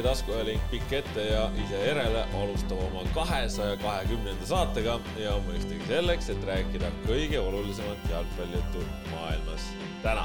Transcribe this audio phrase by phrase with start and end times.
[0.00, 6.30] tee taskuajalink pikk ette ja ise järele alustab oma kahesaja kahekümnenda saatega ja mõistagi selleks,
[6.32, 9.66] et rääkida kõige olulisemat jalgpallijuttu maailmas
[10.02, 10.24] täna.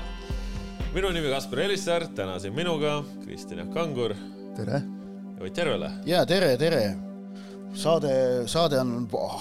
[0.93, 4.15] minu nimi Kaspar Elissaar, täna siin minuga Kristjan Kangur.
[4.55, 4.81] tere!
[5.39, 5.91] ja Ott Järvela.
[6.05, 7.04] ja tere, tere!
[7.79, 8.11] Saade,
[8.51, 8.93] saade on,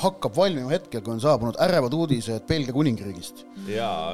[0.02, 3.44] hakkab valmima hetkel, kui on saabunud ärevad uudised Belgia kuningriigist.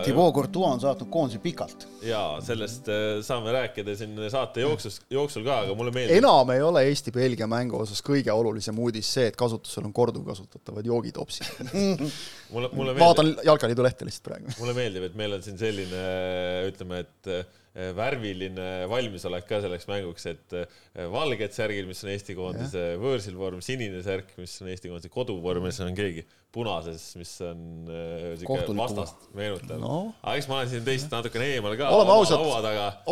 [0.05, 1.87] Thibaut Courtois on saatnud koondise pikalt.
[2.03, 6.17] ja sellest äh, saame rääkida siin saate jooksus, jooksul ka, aga mulle meeldib.
[6.21, 11.51] enam ei ole Eesti-Belgia mängu osas kõige olulisem uudis see, et kasutusel on korduvkasutatavad joogitopsid
[12.53, 13.05] mulle, mulle meeldib.
[13.05, 14.55] vaatan Jalkaliidu lehte lihtsalt praegu.
[14.61, 16.05] mulle meeldib, et meil on siin selline,
[16.71, 22.83] ütleme, et värviline valmisolek ka selleks mänguks, et eh, valged särgid, mis on Eesti koondise
[22.99, 27.37] võõrsil vorm, sinine särk, mis on Eesti koondise koduvorm ja siis on keegi punases, mis
[27.47, 29.79] on eh, siuke vastast meenutav.
[29.83, 30.01] No..
[30.19, 31.93] aga eks ma olen siin teist natukene eemal ka.
[31.95, 32.43] oleme ausad,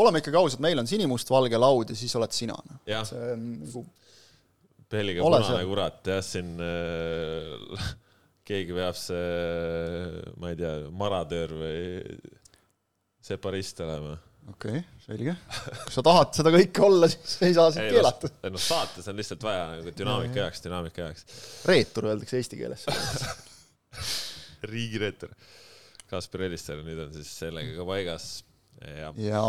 [0.03, 2.59] oleme ikkagi ausad, meil on sinimustvalge laud ja siis oled sina.
[2.83, 3.87] see on nagu
[4.89, 5.67] Pelliga punane seal.
[5.69, 7.89] kurat, jah, siin äh,
[8.49, 9.23] keegi veab see,
[10.41, 11.83] ma ei tea, maratöör või
[13.29, 14.17] separist olema
[14.49, 15.35] okei okay,, selge.
[15.85, 18.31] kui sa tahad seda kõike olla, siis ei saa sind keelata.
[18.45, 21.27] ei noh, saates on lihtsalt vaja nagu dünaamika jaoks, dünaamika jaoks.
[21.69, 22.87] reetur öeldakse eesti keeles
[24.73, 25.35] riigireetur.
[26.09, 28.31] Kaspar Elisser nüüd on siis sellega ka paigas.
[28.81, 29.43] ja, ja.,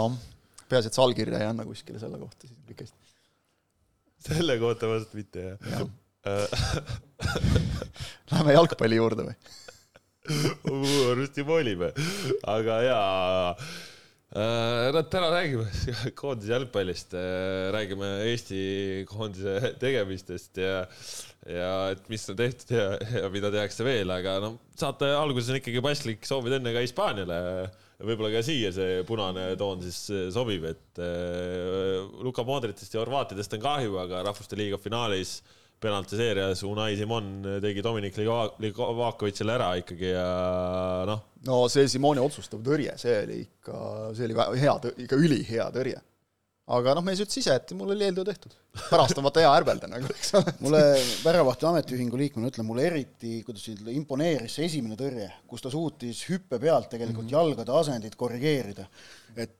[0.70, 3.00] peaasi, et sa allkirja ei anna kuskile selle kohta, siis on kõik hästi.
[4.27, 5.88] selle kohta vast mitte, jah ja.
[8.30, 9.38] Läheme jalgpalli juurde või?
[10.30, 11.88] varsti volime,
[12.52, 13.55] aga jaa
[14.93, 15.65] no täna räägime
[16.21, 18.61] koondise jalgpallist, äh, räägime Eesti
[19.09, 20.83] koondise tegemistest ja,
[21.49, 22.87] ja et mis on tehtud ja,
[23.23, 27.39] ja mida tehakse veel, aga noh, saate alguses on ikkagi paslik soovida õnne ka Hispaaniale.
[27.99, 33.65] võib-olla ka siia see punane toon siis sobib, et äh, Luka Modritist ja Horvaatidest on
[33.65, 37.31] kahju, aga Rahvuste Liiga finaalis äh, penaltiseerias Unai Simon
[37.63, 40.27] tegi Dominik Livakovitšile ära ikkagi ja
[41.07, 41.23] noh.
[41.47, 43.81] no see Simoni otsustav tõrje, see oli ikka,
[44.17, 46.01] see oli hea, ikka ülihea tõrje.
[46.75, 48.57] aga noh, mees ütles ise, et mul oli eeltöö tehtud.
[48.91, 50.55] pärast on vaata hea ärbelda nagu, eks ole.
[50.65, 50.83] mulle
[51.23, 56.25] väravahti ametiühingu liikmena ütlen, mulle eriti, kuidas ütelda, imponeeris see esimene tõrje, kus ta suutis
[56.29, 57.39] hüppe pealt tegelikult mm -hmm.
[57.39, 58.85] jalgade asendit korrigeerida.
[59.35, 59.57] et,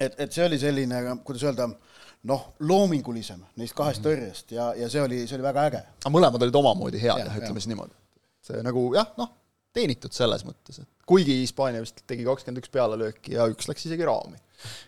[0.00, 1.70] et, et see oli selline, kuidas öelda,
[2.30, 4.22] noh, loomingulisem neist kahest mm -hmm.
[4.22, 5.82] tõrjest ja, ja see oli, see oli väga äge.
[6.04, 7.94] aga mõlemad olid omamoodi head jah, ütleme siis niimoodi.
[8.42, 9.32] see nagu jah, noh,
[9.72, 14.06] teenitud selles mõttes, et kuigi Hispaania vist tegi kakskümmend üks pealelööki ja üks läks isegi
[14.06, 14.38] raami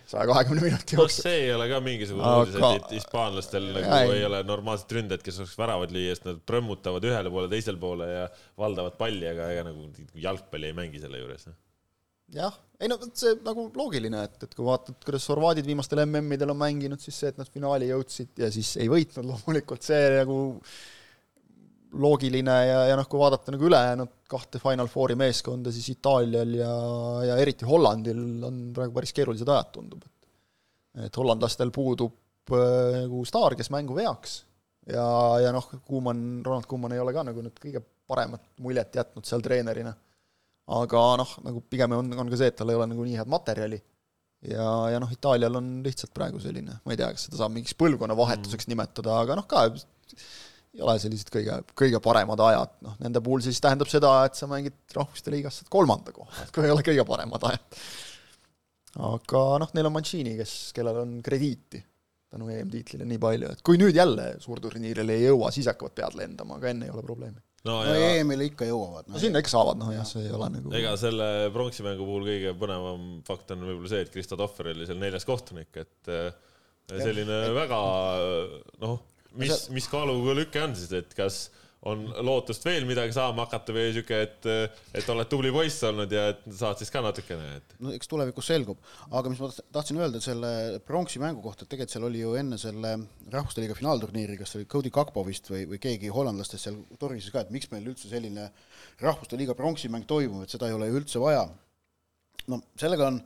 [0.07, 1.25] saja kahekümne minuti jooksul.
[1.25, 5.41] see ei ole ka mingisugune uudis, et hispaanlastel nagu ja, ei ole normaalset ründajat, kes
[5.41, 8.25] oleks väravad lüüa, sest nad prõmmutavad ühele poole, teisele poole ja
[8.61, 9.89] valdavad palli, aga ega nagu
[10.27, 11.49] jalgpalli ei mängi selle juures.
[12.33, 16.57] Jah, ei no see nagu loogiline, et, et kui vaatad, kuidas horvaadid viimastel MM-idel on
[16.57, 20.39] mänginud, siis see, et nad finaali jõudsid ja siis ei võitnud loomulikult, see nagu
[22.01, 26.73] loogiline ja, ja noh, kui vaadata nagu ülejäänud kahte Final Fouri meeskonda, siis Itaalial ja,
[27.29, 28.19] ja eriti Hollandil
[28.49, 33.97] on praegu päris keerulised ajad, tundub, et et hollandlastel puudub äh, nagu staar, kes mängu
[33.97, 34.37] veaks.
[34.87, 35.05] Ja,
[35.41, 39.41] ja noh, Kuumann, Ronald Kuumann ei ole ka nagu nüüd kõige paremat muljet jätnud seal
[39.43, 39.95] treenerina
[40.65, 43.29] aga noh, nagu pigem on, on ka see, et tal ei ole nagu nii head
[43.29, 43.77] materjali
[44.49, 47.77] ja, ja noh, Itaalial on lihtsalt praegu selline, ma ei tea, kas seda saab mingiks
[47.79, 48.73] põlvkonnavahetuseks mm.
[48.73, 53.61] nimetada, aga noh, ka ei ole sellised kõige, kõige paremad ajad, noh, nende puhul siis
[53.63, 57.49] tähendab seda, et sa mängid Rahvuste Liigas kolmanda koha, et kui ei ole kõige paremad
[57.51, 57.81] ajad.
[59.11, 61.81] aga noh, neil on Mancini, kes, kellel on krediiti
[62.35, 66.57] tänu EM-tiitlile nii palju, et kui nüüd jälle suurturniirile ei jõua, siis hakkavad pead lendama,
[66.59, 68.11] aga enne ei ole probleemi no, no ja...
[68.19, 69.15] EM-ile ikka jõuavad no,.
[69.15, 72.27] no sinna ikka saavad, noh jah, see ei ole nagu ega selle pronksi mängu puhul
[72.29, 76.29] kõige põnevam fakt on võib-olla see, et Kristo Tohver oli seal neljas kohtunik, et äh,
[76.93, 77.53] selline ja.
[77.55, 77.81] väga
[78.83, 78.99] noh,
[79.41, 81.47] mis, mis kaaluga lüke on siis, et kas
[81.85, 84.47] on lootust veel midagi saama hakata või sihuke, et,
[84.97, 87.75] et oled tubli poiss olnud ja et saad siis ka natukene, et.
[87.83, 88.79] no eks tulevikus selgub,
[89.11, 90.51] aga mis ma tahtsin öelda selle
[90.87, 92.95] pronksi mängu kohta, et tegelikult seal oli ju enne selle
[93.33, 97.45] Rahvuste Liiga finaalturniiri, kas oli Cody Kakpo vist või, või keegi hollandlastest seal torises ka,
[97.45, 98.49] et miks meil üldse selline
[99.03, 101.45] Rahvuste Liiga pronksi mäng toimub, et seda ei ole ju üldse vaja.
[102.49, 103.21] no sellega on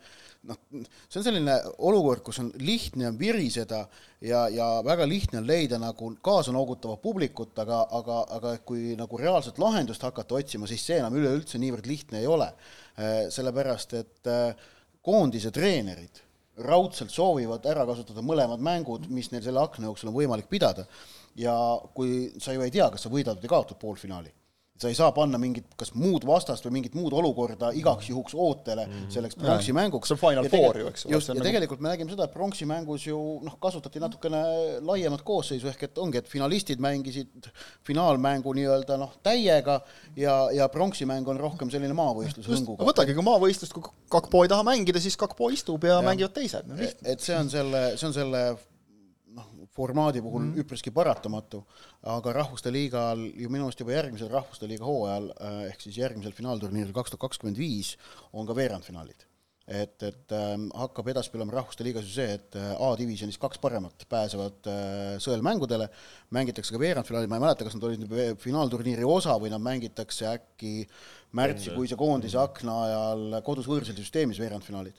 [0.47, 1.55] noh, see on selline
[1.85, 3.81] olukord, kus on lihtne on viriseda
[4.25, 9.59] ja, ja väga lihtne on leida nagu kaasanoogutavat publikut, aga, aga, aga kui nagu reaalset
[9.61, 12.49] lahendust hakata otsima, siis see enam üleüldse niivõrd lihtne ei ole.
[12.99, 14.67] Äh, sellepärast, et äh,
[15.05, 16.23] koondise treenerid
[16.59, 20.85] raudselt soovivad ära kasutada mõlemad mängud, mis neil selle akna jooksul on võimalik pidada.
[21.39, 21.53] ja
[21.95, 24.33] kui sa ju ei tea, kas sa võidad või kaotad poolfinaali
[24.79, 28.85] sa ei saa panna mingit kas muud vastast või mingit muud olukorda igaks juhuks ootele
[29.11, 30.07] selleks pronksi mänguks.
[30.07, 32.29] see on Final Ja Four ju, eks ole, just, ja nagu- tegelikult me nägime seda,
[32.29, 34.41] et pronksi mängus ju noh, kasutati natukene
[34.87, 37.51] laiemat koosseisu, ehk et ongi, et finalistid mängisid
[37.87, 39.81] finaalmängu nii-öelda noh, täiega
[40.15, 42.87] ja, ja pronksi mäng on rohkem selline maavõistluse just, hõnguga.
[42.93, 46.05] võtagi, kui maavõistlust, kui Kakpo ei taha mängida, siis Kakpo istub ja, Jah.
[46.05, 46.79] mängivad teised no,.
[46.79, 48.43] et see on selle, see on selle
[49.79, 50.59] formaadi puhul mm.
[50.63, 51.63] üpriski paratamatu,
[52.15, 56.35] aga Rahvuste Liigal ju minu arust juba järgmisel Rahvuste Liiga hooajal äh, ehk siis järgmisel
[56.35, 57.95] finaalturniiril kaks tuhat kakskümmend viis
[58.33, 59.25] on ka veerandfinaalid.
[59.69, 64.05] et, et ähm, hakkab edaspidi olema Rahvuste Liigas ju see, et äh, A-divisjonis kaks paremat
[64.09, 65.85] pääsevad äh, sõelmängudele,
[66.33, 70.73] mängitakse ka veerandfinaali, ma ei mäleta, kas nad olid finaalturniiri osa või nad mängitakse äkki
[71.37, 74.97] märtsikuise koondise akna ajal kodus võõrsil süsteemis veerandfinaalid.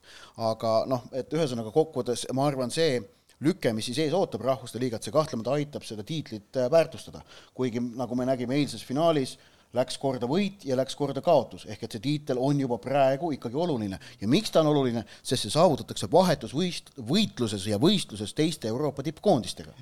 [0.52, 3.00] aga noh, et ühesõnaga kokkuvõttes ma arvan, see
[3.44, 7.22] lüke, mis siis ees ootab Rahvuste Liigat, see kahtlemata aitab seda tiitlit äh, väärtustada.
[7.54, 9.38] kuigi nagu me nägime eilses finaalis,
[9.76, 13.56] läks korda võit ja läks korda kaotus, ehk et see tiitel on juba praegu ikkagi
[13.56, 14.00] oluline.
[14.20, 19.04] ja miks ta on oluline, sest see saavutatakse vahetus võist-, võitluses ja võistluses teiste Euroopa
[19.06, 19.74] tippkoondistega.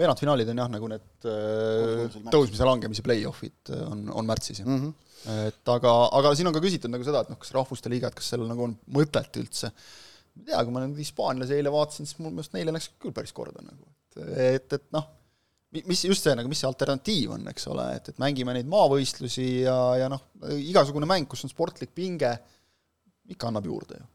[0.00, 4.76] veerandfinaalid on jah, nagu need äh, tõusmise-langemise play-off'id äh, on, on märtsis jah mm.
[4.76, 4.92] mm.
[4.92, 5.48] -hmm.
[5.48, 8.20] et aga, aga siin on ka küsitud nagu seda, et noh, kas Rahvuste Liiga, et
[8.20, 9.72] kas sellel nagu on mõtet üldse.
[10.40, 13.14] Ma ei tea, kui ma nüüd hispaanlasi eile vaatasin, siis mul meelest neile läks küll
[13.16, 14.22] päris korda nagu, et,
[14.56, 15.08] et, et noh,
[15.86, 19.50] mis just see nagu, mis see alternatiiv on, eks ole, et, et mängime neid maavõistlusi
[19.66, 20.24] ja, ja noh,
[20.58, 22.32] igasugune mäng, kus on sportlik pinge,
[23.30, 24.08] ikka annab juurde ju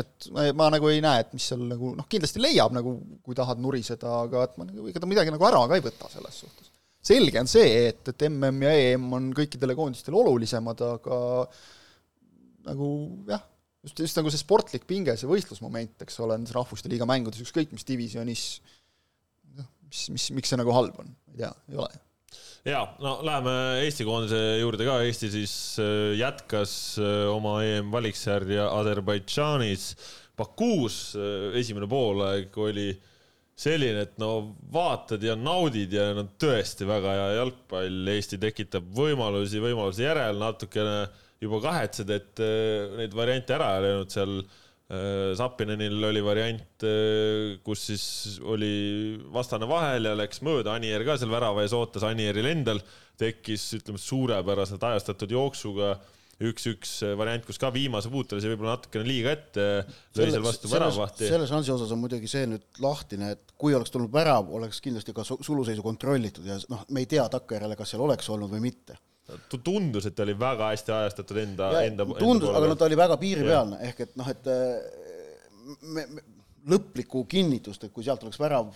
[0.00, 2.94] et ma, ma nagu ei näe, et mis seal nagu noh, kindlasti leiab nagu,
[3.24, 6.10] kui tahad nuriseda, aga et ma nagu, ega ta midagi nagu ära ka ei võta
[6.12, 6.70] selles suhtes.
[7.06, 11.18] selge on see, et, et MM ja EM on kõikidele koondistele olulisemad, aga
[12.66, 12.88] nagu
[13.30, 13.44] jah,
[13.86, 17.72] just, just nagu see sportlik pinge, see võistlusmoment, eks ole, nendes rahvuste liiga mängudes, ükskõik
[17.74, 18.48] mis divisjonis,
[19.58, 22.02] noh, mis, mis, miks see nagu halb on, ei tea, ei ole.
[22.66, 23.52] Ja no läheme
[23.84, 29.92] Eesti koondise juurde ka, Eesti siis äh, jätkas äh, oma EM-valiksarja Aserbaidžaanis.
[30.36, 31.14] Bakuus,
[31.56, 32.90] esimene poolaeg oli
[33.56, 39.62] selline, et no vaatad ja naudid ja no tõesti väga hea jalgpall, Eesti tekitab võimalusi
[39.64, 41.06] võimalusi järel, natukene
[41.46, 44.38] juba kahetsed, et äh, neid variante ära ei löönud seal
[44.86, 46.84] Sapinenil oli variant,
[47.66, 48.04] kus siis
[48.46, 52.78] oli vastane vahel ja läks mööda, Anier ka seal värava ees ootas, Anieril endal
[53.18, 55.96] tekkis, ütleme, suurepäraselt ajastatud jooksuga
[56.46, 59.64] üks-üks variant, kus ka viimase puutel sai võib-olla natukene liiga ette,
[60.18, 61.30] lõi seal vastu väravahti.
[61.30, 65.16] selle šansi osas on muidugi see nüüd lahtine, et kui oleks tulnud värav, oleks kindlasti
[65.16, 68.66] ka su- suluseisu kontrollitud ja noh, me ei tea takkajärele, kas seal oleks olnud või
[68.68, 68.98] mitte
[69.64, 72.06] tundus, et ta oli väga hästi ajastatud enda, enda.
[72.18, 74.50] tundus, aga no ta oli väga piiripealne, ehk et noh, et
[75.82, 76.26] me, me,
[76.70, 78.70] lõplikku kinnitust, et kui sealt oleks värav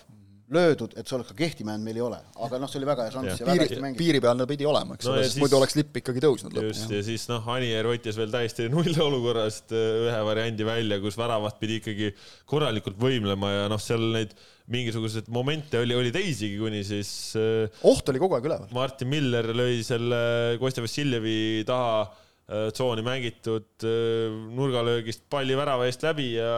[0.50, 2.17] löödud, et see oleks ka kehtima jäänud, meil ei ole,
[2.47, 4.00] aga noh, see oli väga hea šanss ja väga piiri, hästi mängitud.
[4.05, 6.56] piiripealne pidi olema, eks No ole ja no, sest siis- muidu oleks lipp ikkagi tõusnud
[6.58, 6.97] just, lõpuni.
[6.99, 11.79] ja siis noh, Anier võttis veel täiesti nullolukorrast äh, ühe variandi välja, kus väravat pidi
[11.81, 12.11] ikkagi
[12.50, 14.35] korralikult võimlema ja noh, seal neid
[14.70, 18.69] mingisuguseid momente oli, oli teisigi, kuni siis äh, oht oli kogu aeg üleval.
[18.75, 22.05] Martin Miller lõi selle Kostja Vassiljevi taha
[22.51, 26.51] tsooni mängitud äh, nurgalöögist palli värava eest läbi ja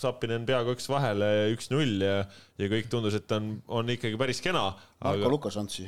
[0.00, 2.16] Sapinen peaaegu üks vahele üks-null ja,
[2.60, 4.70] ja kõik tundus, et on, on ikkagi päris kena.
[5.04, 5.84] Marko Luka šanssi,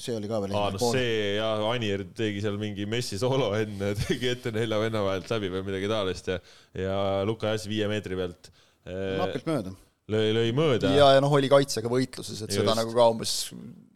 [0.00, 3.92] see oli ka veel aa, no see ja Anier tegi seal mingi messi soolo enne,
[4.06, 6.38] tegi ette nelja venna vahelt läbi või midagi taolist ja,
[6.80, 8.48] ja Luka jäi viie meetri pealt.
[8.86, 9.74] napilt mööda.
[10.08, 10.94] lõi, lõi mööda.
[10.96, 12.62] ja, ja noh, oli kaitsega võitluses, et Just.
[12.62, 13.42] seda nagu ka umbes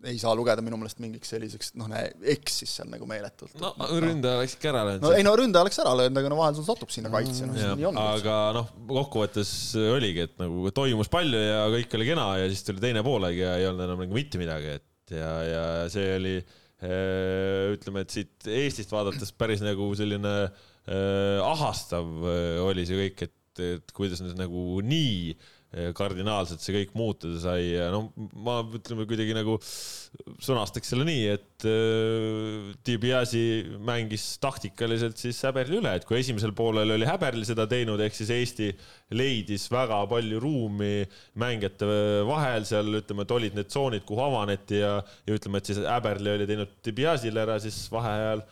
[0.08, 1.90] ei saa lugeda minu meelest mingiks selliseks, noh,
[2.32, 3.52] eksis seal nagu meeletult.
[3.60, 5.04] no ründaja läks ikka ära löönud.
[5.04, 7.58] no ei no ründaja oleks ära löönud, aga no vahel sul satub sinna kaitse, noh,
[7.60, 8.00] Ja, nii on.
[8.00, 9.52] aga noh, kokkuvõttes
[9.96, 13.58] oligi, et nagu toimus palju ja kõik oli kena ja siis tuli teine poolaeg ja
[13.60, 18.50] ei olnud enam nagu mitte midagi, et ja, ja see oli eh, ütleme, et siit
[18.62, 24.38] Eestist vaadates päris nagu selline eh, ahastav eh, oli see kõik, et, et kuidas nüüd
[24.40, 25.48] nagu nii eh,
[25.94, 28.08] kardinaalselt see kõik muutuda sai ja no
[28.42, 29.54] ma ütleme kuidagi nagu
[30.42, 33.42] sõnastaks selle nii, et äh, Dibiasi
[33.86, 38.32] mängis taktikaliselt siis Häberli üle, et kui esimesel poolel oli Häberli seda teinud, ehk siis
[38.34, 38.72] Eesti
[39.14, 41.04] leidis väga palju ruumi
[41.38, 41.86] mängijate
[42.26, 44.96] vahel seal, ütleme, et olid need tsoonid, kuhu avaneti ja,
[45.26, 48.42] ja ütleme, et siis Häberli oli teinud Dibiasile ära, siis vaheajal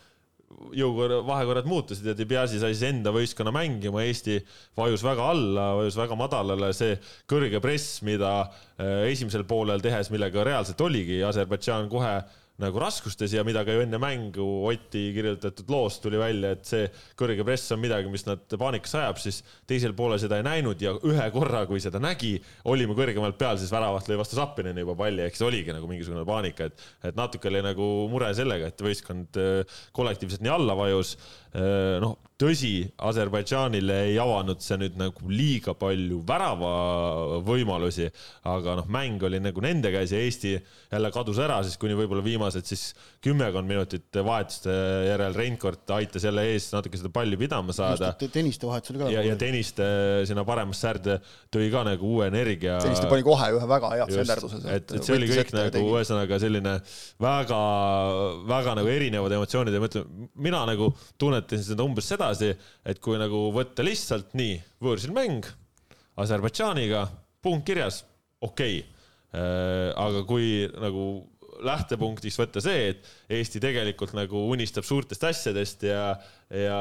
[0.78, 4.38] jõukorra, vahekorrad muutusid ja Dibiasi sai siis enda võistkonna mängima, Eesti
[4.78, 6.96] vajus väga alla, vajus väga madalale, see
[7.30, 12.14] kõrge press, mida äh, esimesel poolel tehes, millega reaalselt oligi Aserbaidžaan kohe
[12.62, 16.88] nagu raskustes ja mida ka ju enne mängu Oti kirjutatud loost tuli välja, et see
[17.18, 20.94] kõrge press on midagi, mis nad paanikasse ajab, siis teisel poolel seda ei näinud ja
[21.06, 22.34] ühe korra, kui seda nägi,
[22.68, 26.26] olime kõrgemalt peal, siis väravat lõi vastu Zappineni juba palli, ehk siis oligi nagu mingisugune
[26.28, 31.14] paanika, et, et natuke oli nagu mure sellega, et võistkond äh, kollektiivselt nii alla vajus.
[31.54, 32.72] Äh, noh, tõsi,
[33.08, 38.06] Aserbaidžaanile ei avanud see nüüd nagu liiga palju väravavõimalusi,
[38.48, 42.22] aga noh, mäng oli nagu nende käes ja Eesti jälle kadus ära siis kuni võib-olla
[42.22, 42.92] viimased siis
[43.24, 44.74] kümmekond minutit vahetuste
[45.08, 48.12] järel Reinkord aitas jälle ees natuke seda palli pidama saada.
[48.22, 49.10] Tõniste vahetus oli ka.
[49.16, 49.88] ja, ja Tõniste
[50.30, 51.18] sinna paremasse säärde
[51.54, 52.78] tõi ka nagu uue energia.
[52.84, 54.62] Tõniste pani kohe ühe väga hea senderduse.
[54.76, 56.78] et, et see oli kõik nagu ühesõnaga selline
[57.22, 57.60] väga,
[58.54, 62.58] väga nagu erinevad emotsioonid ja ma ütlen, mina nagu tunnetasin seda umbes sedasi,
[62.88, 65.48] et kui nagu võtta lihtsalt nii, võõrsil mäng
[66.18, 67.06] Aserbaidžaaniga,
[67.44, 68.04] punkt kirjas,
[68.42, 68.94] okei okay.
[69.28, 71.02] Äh, aga kui nagu
[71.60, 73.08] lähtepunktiks võtta see, et
[73.38, 76.14] Eesti tegelikult nagu unistab suurtest asjadest ja,
[76.48, 76.78] ja,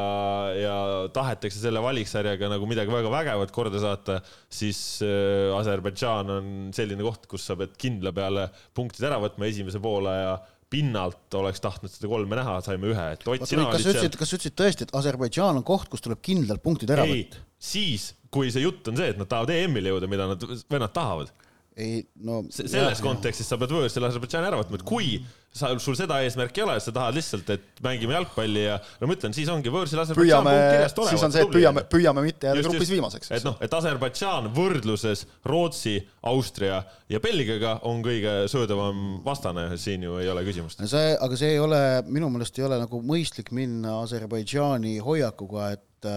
[0.56, 0.76] ja
[1.12, 7.28] tahetakse selle valiksarjaga nagu midagi väga vägevat korda saata, siis äh, Aserbaidžaan on selline koht,
[7.28, 10.38] kus sa pead kindla peale punktid ära võtma esimese poole ja
[10.74, 14.10] pinnalt oleks tahtnud seda kolme näha, saime ühe, et Ott, sina olid seal.
[14.20, 17.44] kas sa ütlesid tõesti, et Aserbaidžaan on koht, kus tuleb kindlalt punktid ära võtta?
[17.58, 21.32] siis, kui see jutt on see, et nad tahavad EM-ile jõuda, mida nad, vennad tahavad
[21.78, 25.12] ei no selles jah, kontekstis sa pead võõrsil Aserbaidžaani ära võtma, et kui
[25.60, 29.16] sa, sul seda eesmärki ei ole, sa tahad lihtsalt, et mängime jalgpalli ja no ma
[29.18, 32.92] ütlen, siis ongi võõrsil Aserbaidžaan punkt siis on see, et püüame, püüame mitte jääda grupis
[32.94, 33.32] viimaseks.
[33.38, 35.98] et noh, et Aserbaidžaan võrdluses Rootsi,
[36.32, 40.84] Austria ja Belgiaga on kõige söödavam vastane, siin ju ei ole küsimust.
[40.86, 46.12] see, aga see ei ole, minu meelest ei ole nagu mõistlik minna Aserbaidžaani hoiakuga, et,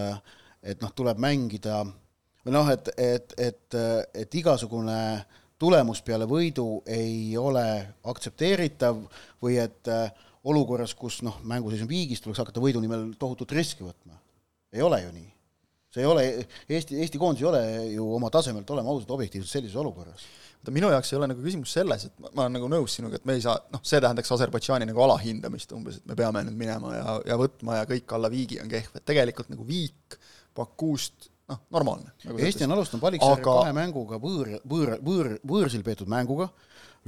[0.63, 1.83] et noh, tuleb mängida
[2.45, 3.79] või noh, et, et, et,
[4.23, 7.65] et igasugune äh, tulemus peale võidu ei ole
[8.11, 9.03] aktsepteeritav
[9.43, 10.09] või et äh,
[10.49, 14.17] olukorras, kus noh, mänguseis on viigis, tuleks hakata võidu nimel tohutut riski võtma.
[14.73, 15.27] ei ole ju nii.
[15.93, 16.23] see ei ole,
[16.69, 20.25] Eesti, Eesti koondis ei ole ju oma tasemelt, oleme ausad, objektiivselt sellises olukorras
[20.61, 23.17] vaata minu jaoks ei ole nagu küsimus selles, et ma, ma olen nagu nõus sinuga,
[23.17, 26.59] et me ei saa, noh, see tähendaks Aserbaidžaani nagu alahindamist umbes, et me peame nüüd
[26.59, 30.19] minema ja, ja võtma ja kõik alla viigi on kehv, et tegelikult nagu viik
[30.55, 32.41] Bakuust noh, normaalne nagu.
[32.41, 33.55] Eesti on alustanud valiksarja aga...
[33.61, 36.49] kahe mänguga võõr, võõr, võõr, võõrsil peetud mänguga,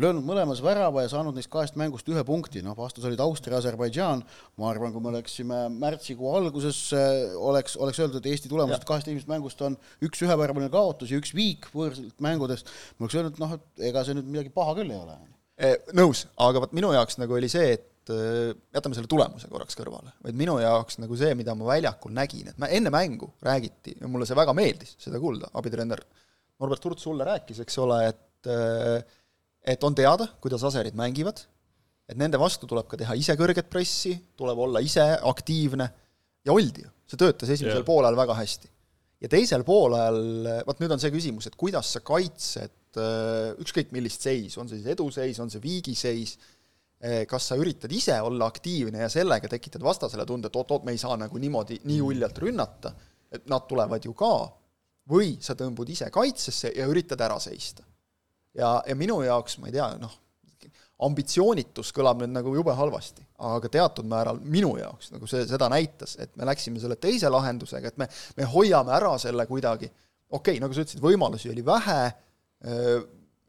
[0.01, 4.23] löönud mõlemas värava ja saanud neist kahest mängust ühe punkti, noh, vastus olid Austria, Aserbaidžaan,
[4.59, 9.11] ma arvan, kui me oleksime märtsikuu alguses, äh, oleks, oleks öeldud, et Eesti tulemused kahest
[9.11, 13.55] esimesest mängust on üks üheväravaline kaotus ja üks viik võõrsilt mängudest, ma oleks öelnud, noh,
[13.59, 15.17] et ega see nüüd midagi paha küll ei ole.
[15.63, 20.11] Eh, nõus, aga vot minu jaoks nagu oli see, et jätame selle tulemuse korraks kõrvale,
[20.25, 24.09] vaid minu jaoks nagu see, mida ma väljakul nägin, et ma enne mängu räägiti ja
[24.11, 26.03] mulle see väga meeldis, seda kuulda, abitreener
[26.61, 29.19] Norbert Hurt sulle rääkis, eks ole, et äh,
[29.63, 31.39] et on teada, kuidas aserid mängivad,
[32.09, 35.87] et nende vastu tuleb ka teha ise kõrget pressi, tuleb olla ise aktiivne
[36.43, 37.87] ja oldi ju, see töötas esimesel yeah.
[37.87, 38.69] poolel väga hästi.
[39.23, 44.25] ja teisel poolel, vot nüüd on see küsimus, et kuidas sa kaitsed äh, ükskõik millist
[44.27, 46.35] seisu, on see siis eduseis, on see viigiseis,
[47.27, 51.01] kas sa üritad ise olla aktiivne ja sellega tekitad vastasele tunde, et oot-oot, me ei
[51.01, 52.05] saa nagu niimoodi nii mm.
[52.07, 52.93] uljalt rünnata,
[53.33, 54.33] et nad tulevad ju ka,
[55.11, 57.83] või sa tõmbud ise kaitsesse ja üritad ära seista.
[58.55, 60.13] ja, ja minu jaoks, ma ei tea, noh,
[61.03, 66.15] ambitsioonitus kõlab nüüd nagu jube halvasti, aga teatud määral minu jaoks nagu see, seda näitas,
[66.21, 68.07] et me läksime selle teise lahendusega, et me,
[68.37, 69.89] me hoiame ära selle kuidagi,
[70.29, 71.99] okei okay,, nagu sa ütlesid, võimalusi oli vähe,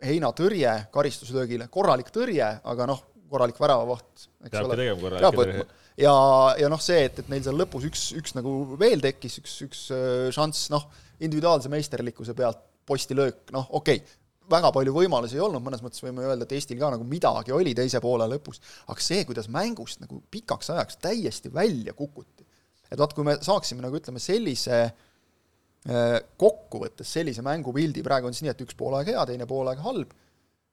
[0.05, 3.05] heinatõrje karistuslöögile, korralik tõrje, aga noh,
[3.35, 4.91] korralik väravavaht, eks Peabki ole.
[5.03, 5.65] korralik tõrje.
[6.07, 6.15] ja,
[6.63, 9.87] ja noh, see, et, et neil seal lõpus üks, üks nagu veel tekkis, üks, üks
[9.95, 10.87] äh, šanss, noh,
[11.21, 16.25] individuaalse meisterlikkuse pealt postilöök, noh, okei okay, väga palju võimalusi ei olnud, mõnes mõttes võime
[16.25, 18.61] öelda, et Eestil ka nagu midagi oli teise poole lõpus,
[18.91, 22.45] aga see, kuidas mängust nagu pikaks ajaks täiesti välja kukuti,
[22.91, 28.47] et vaat, kui me saaksime nagu ütleme, sellise äh, kokkuvõttes sellise mängupildi, praegu on siis
[28.47, 30.13] nii, et üks poolaeg hea, teine poolaeg halb,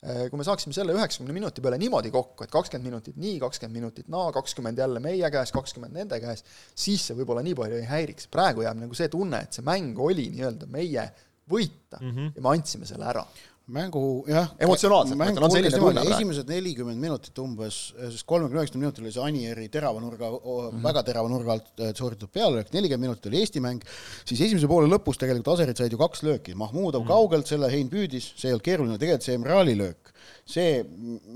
[0.01, 4.07] kui me saaksime selle üheksakümne minuti peale niimoodi kokku, et kakskümmend minutit nii, kakskümmend minutit
[4.09, 6.41] naa, kakskümmend jälle meie käes, kakskümmend nende käes,
[6.73, 8.25] siis see võib-olla nii palju ei häiriks.
[8.33, 11.05] praegu jääb nagu see tunne, et see mäng oli nii-öelda meie
[11.51, 12.33] võita mm -hmm.
[12.35, 13.25] ja me andsime selle ära
[13.69, 18.83] mängu jah, emotsionaalselt, ma ütlen, on selline tunne esimesed nelikümmend minutit umbes, sest kolmekümne üheksandal
[18.83, 20.83] minutil oli see Anieri terava nurga mm, -hmm.
[20.83, 23.85] väga terava nurga alt äh, sooritatud pealelöök, nelikümmend minutit oli Eesti mäng,
[24.25, 27.13] siis esimese poole lõpus tegelikult Aserid said ju kaks lööki, Mahmudov mm -hmm.
[27.13, 30.13] kaugelt, selle Hein püüdis, see ei olnud keeruline, tegelikult see Emrali löök,
[30.45, 30.83] see,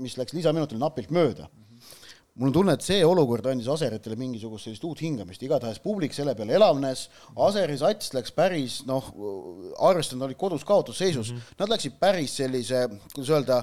[0.02, 1.65] mis läks lisaminutil napilt mööda mm,
[2.36, 6.34] mul on tunne, et see olukord andis Aseritele mingisugust sellist uut hingamist, igatahes publik selle
[6.36, 7.06] peale elavnes,
[7.46, 9.08] Aseri sats läks päris noh,
[9.88, 11.60] arvestades nad olid kodus kaotusseisus mm, -hmm.
[11.62, 13.62] nad läksid päris sellise, kuidas öelda,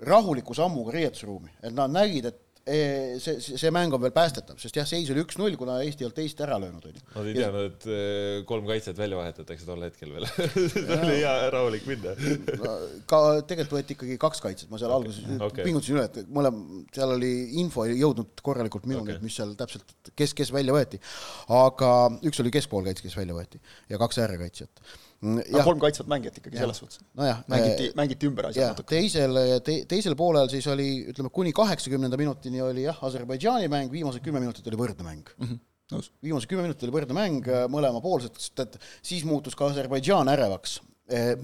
[0.00, 4.78] rahuliku sammuga riietusruumi, et nad nägid, et see, see, see mäng on veel päästetav, sest
[4.78, 7.02] jah, seis oli üks-null, kuna Eesti ei olnud teist ära löönud, onju.
[7.12, 10.26] Nad ei teadnud, et eh, kolm kaitset välja vahetatakse tol hetkel veel
[10.72, 12.14] see oli hea rahulik minna
[13.10, 15.66] ka tegelikult võeti ikkagi kaks kaitset, ma seal alguses okei.
[15.68, 16.62] pingutasin üle, et mõlem,
[16.96, 20.76] seal oli info ei jõudnud korralikult minuni okay., et mis seal täpselt, kes, kes välja
[20.76, 21.02] võeti.
[21.52, 21.90] aga
[22.24, 23.60] üks oli keskpoolkaitse, kes välja võeti
[23.92, 24.86] ja kaks äärekaitsjat.
[25.24, 27.02] No kolm kaitsvat mängijat ikkagi selles suhtes.
[27.18, 28.96] nojah, mängiti, mängiti ümber asjad ja natuke.
[28.96, 34.24] teisel te,, teisel poolel siis oli, ütleme kuni kaheksakümnenda minutini oli jah, Aserbaidžaani mäng, viimased
[34.24, 35.46] kümme minutit oli võrdne mäng mm.
[35.46, 35.62] -hmm
[35.92, 36.10] nõus.
[36.24, 40.78] viimased kümme minutit oli võrdne mäng mõlemapoolselt, sest et siis muutus ka Aserbaidžaan ärevaks,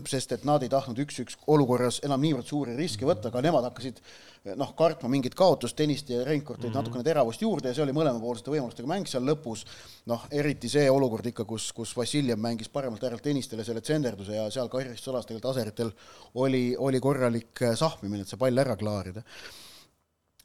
[0.09, 3.99] sest et nad ei tahtnud üks-üks olukorras enam niivõrd suuri riske võtta, aga nemad hakkasid
[4.01, 6.81] eh, noh, kartma mingit kaotust, Tõnist ja Reinkord tõid mm -hmm.
[6.81, 9.67] natukene teravust juurde ja see oli mõlemapoolsete võimalustega mäng seal lõpus,
[10.09, 14.51] noh, eriti see olukord ikka, kus, kus Vassiljev mängis paremalt äärelt Tõnistele selle tsenderduse ja
[14.51, 15.93] seal karistussalas tegelikult aseritel
[16.35, 19.23] oli, oli korralik eh, sahmimine, et see pall ära klaarida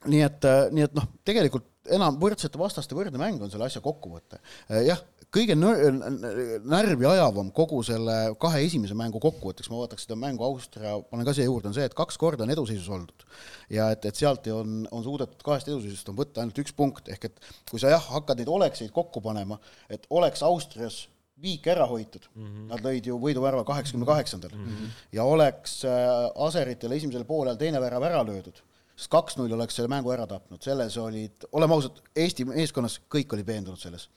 [0.04, 4.38] nii et, nii et noh, tegelikult enam võrdsete vastaste võrdne mäng on selle asja kokkuvõte.
[4.86, 5.00] jah,
[5.34, 11.26] kõige närvi ajavam kogu selle kahe esimese mängu kokkuvõtteks, ma vaataks seda mängu Austria, panen
[11.28, 13.26] ka siia juurde, on see, et kaks korda on eduseisus oldud.
[13.72, 17.28] ja et, et sealt on, on suudetud kahest eduseisust on võtta ainult üks punkt, ehk
[17.30, 19.58] et kui sa jah, hakkad neid olekseid kokku panema,
[19.90, 21.06] et oleks Austrias
[21.42, 22.68] viik ära hoitud mm, -hmm.
[22.70, 24.54] nad lõid ju võiduvärava kaheksakümne kaheksandal
[25.12, 28.62] ja oleks äh, aseritel esimesel poolel teine värav ära löödud
[28.96, 33.46] sest kaks-null oleks selle mängu ära tapnud, selles olid, oleme ausad, Eesti meeskonnas kõik olid
[33.48, 34.08] veendunud selles.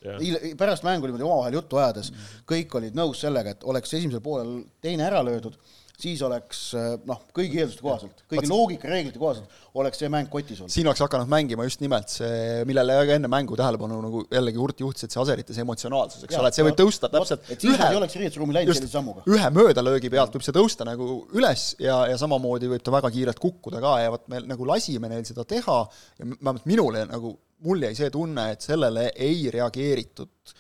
[0.58, 2.14] Pärast mängu niimoodi omavahel juttu ajades
[2.48, 5.60] kõik olid nõus sellega, et oleks esimesel poolel teine ära löödud,
[6.00, 10.74] siis oleks äh, noh, kõigi eelduste kohaselt, kõigi loogikareeglite kohaselt oleks see mäng kotis olnud.
[10.74, 14.84] siin oleks hakanud mängima just nimelt see, millele ka enne mängu tähelepanu nagu jällegi Hurt
[14.84, 17.76] juhtis, et see aserite see emotsionaalsus, eks ole, et see võib tõusta täpselt et siis
[17.76, 19.26] nad ei oleks riietusruumi läinud sellise sammuga.
[19.30, 23.44] ühe möödalöögi pealt võib see tõusta nagu üles ja, ja samamoodi võib ta väga kiirelt
[23.44, 27.88] kukkuda ka ja vot me nagu lasime neil seda teha ja vähemalt minule nagu, mul
[27.90, 30.56] jäi see tunne, et sellele ei reageeritud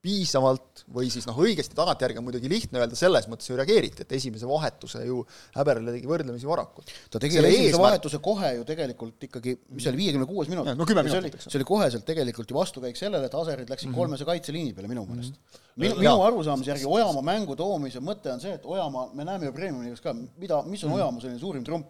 [0.00, 4.12] piisavalt või siis noh, õigesti tagantjärgi on muidugi lihtne öelda, selles mõttes ju reageeriti, et
[4.18, 5.20] esimese vahetuse ju
[5.54, 6.90] Häberle tegi võrdlemisi varakult.
[7.10, 10.66] ta tegi selle esimese vahetuse kohe ju tegelikult ikkagi, mis see oli, viiekümne kuues minut
[10.76, 11.48] no kümme Ja minutit, oli- eks.
[11.50, 13.98] see oli koheselt tegelikult ju vastukäik sellele, et aserid läksid mm -hmm.
[14.02, 15.36] kolmese kaitseliini peale minu meelest mm.
[15.36, 15.70] -hmm.
[15.76, 19.52] minu, minu arusaamise järgi Ojamaa mängu toomise mõte on see, et Ojamaa, me näeme ju
[19.52, 21.86] Premium-liigas ka, mida, mis on Ojamaa selline suurim trump,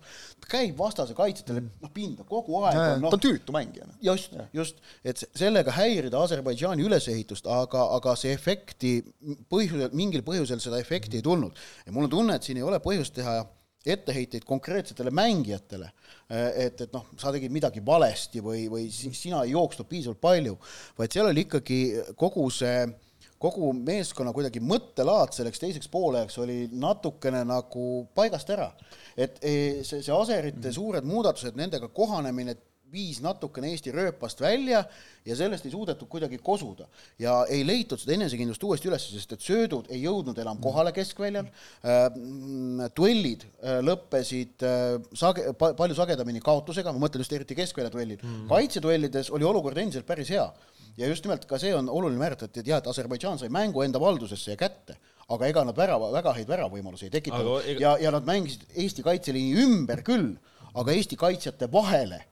[0.50, 3.86] käib vastase kaitsjatele noh pinda kogu aeg on ta noh on tüütu mängija.
[4.02, 8.89] just, just, et se- sellega häirida Aserbaidžaani ülesehitust, aga, aga see efekti,
[9.50, 11.56] põhjusel, mingil põhjusel seda efekti ei tulnud.
[11.86, 13.40] ja mul on tunne, et siin ei ole põhjust teha
[13.86, 15.86] etteheiteid konkreetsetele mängijatele,
[16.28, 20.58] et, et noh, sa tegid midagi valesti või, või si- sina ei jooksnud piisavalt palju,
[20.98, 21.80] vaid seal oli ikkagi
[22.20, 22.84] kogu see
[23.40, 28.68] kogu meeskonna kuidagi mõttelaad selleks teiseks pooleks oli natukene nagu paigast ära.
[29.16, 32.56] et eh, see, see aserite suured muudatused, nendega kohanemine
[32.92, 34.82] viis natukene Eesti rööpast välja
[35.26, 36.88] ja sellest ei suudetud kuidagi kosuda
[37.20, 41.46] ja ei leitud seda enesekindlust uuesti üles, sest et söödud ei jõudnud enam kohale keskväljal
[41.46, 42.10] äh,.
[42.96, 48.48] duellid äh, lõppesid äh, sage-, palju sagedamini kaotusega, ma mõtlen just eriti keskvälja duellid mm..
[48.50, 50.48] kaitseduellides oli olukord endiselt päris hea
[50.98, 54.00] ja just nimelt ka see on oluline määratleda, et jah, et Aserbaidžaan sai mängu enda
[54.02, 54.96] valdusesse ja kätte,
[55.30, 59.04] aga ega nad värava, väga häid väravõimalusi ei tekitanud ega- ja, ja nad mängisid Eesti
[59.06, 60.34] kaitseliini ümber küll,
[60.74, 62.24] aga Eesti kaitsjate vahele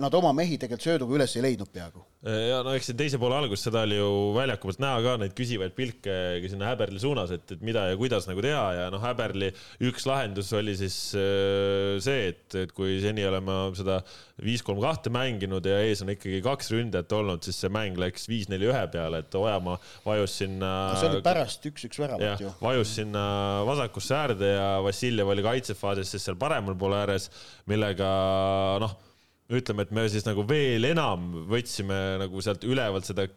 [0.00, 2.02] nad oma mehi tegelikult sööduga üles ei leidnud peaaegu.
[2.26, 5.34] ja no eks see teise poole algus, seda oli ju väljaku pealt näha ka neid
[5.38, 6.16] küsivaid pilke
[6.50, 9.52] sinna Häberli suunas, et, et mida ja kuidas nagu teha ja noh, Häberli
[9.86, 14.00] üks lahendus oli siis äh, see, et, et kui seni oleme seda
[14.42, 18.26] viis, kolm, kahte mänginud ja ees on ikkagi kaks ründajat olnud, siis see mäng läks
[18.28, 20.72] viis-neli-ühe peale, et Ojamaa vajus sinna.
[21.00, 23.24] see oli pärast üks-üks väravat ju., vajus sinna
[23.68, 27.30] vasakusse äärde ja Vassiljev oli kaitsefaasis siis seal paremal poole ääres,
[27.70, 28.10] millega
[28.82, 28.96] noh,
[29.52, 33.28] ütleme, et me siis nagu veel enam võtsime nagu sealt ülevalt seda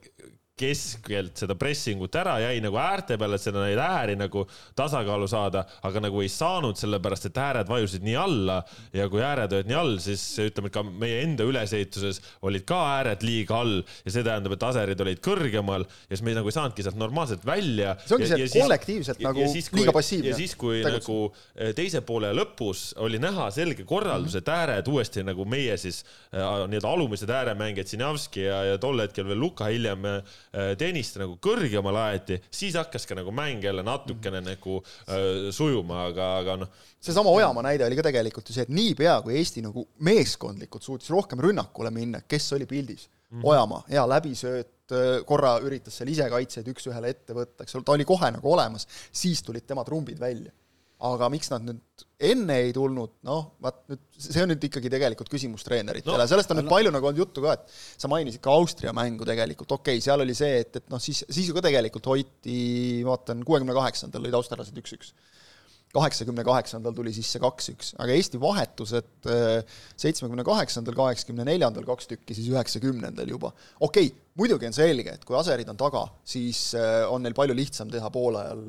[0.59, 4.45] keskelt seda pressingut ära, jäi nagu äärte peale, et seda neid ääri nagu
[4.77, 8.59] tasakaalu saada, aga nagu ei saanud, sellepärast et ääred vajusid nii alla
[8.95, 12.79] ja kui ääred olid nii all, siis ütleme, et ka meie enda ülesehituses olid ka
[12.97, 16.57] ääred liiga all ja see tähendab, et aserid olid kõrgemal ja siis me nagu ei
[16.57, 17.95] saanudki sealt normaalselt välja.
[18.03, 19.47] See ongi see, et kollektiivselt nagu
[19.79, 20.99] liiga passiivne ja siis, kui tegutsemine.
[20.99, 21.17] nagu
[21.55, 26.01] eh, teise poole lõpus oli näha selge korraldus, et ääred uuesti nagu meie siis
[26.33, 31.35] äh, nii-öelda alumised ääremängijad, Sinjavski ja, ja tol hetkel veel Luka hiljem äh, Tõniste nagu
[31.37, 36.71] kõrgemale aeti, siis hakkas ka nagu mäng jälle natukene nagu äh, sujuma, aga, aga noh,
[36.99, 41.11] seesama Ojamaa näide oli ka tegelikult ju see, et niipea kui Eesti nagu meeskondlikult suutis
[41.13, 43.37] rohkem rünnakule minna, kes oli pildis mm?
[43.37, 43.45] -hmm.
[43.51, 48.05] Ojamaa, hea läbisööt, korra üritas seal ise kaitseid üks-ühele ette võtta, eks ole, ta oli
[48.09, 50.51] kohe nagu olemas, siis tulid tema trumbid välja.
[50.99, 55.31] Aga miks nad nüüd enne ei tulnud, noh, vaat nüüd see on nüüd ikkagi tegelikult
[55.31, 56.17] küsimus treeneritele.
[56.19, 59.27] No,, sellest on nüüd palju nagu olnud juttu ka, et sa mainisid ka Austria mängu
[59.27, 62.59] tegelikult, okei okay,, seal oli see, et, et noh, siis, siis ju ka tegelikult hoiti,
[63.07, 65.13] vaatan, kuuekümne kaheksandal olid austerlased üks-üks.
[65.95, 72.11] kaheksakümne kaheksandal tuli siis see kaks-üks, aga Eesti vahetused äh, seitsmekümne kaheksandal, kaheksakümne neljandal kaks
[72.11, 73.55] tükki, siis üheksakümnendal juba.
[73.79, 77.55] okei okay,, muidugi on selge, et kui aserid on taga, siis äh, on neil palju
[77.57, 78.63] lihtsam teha poole ajal,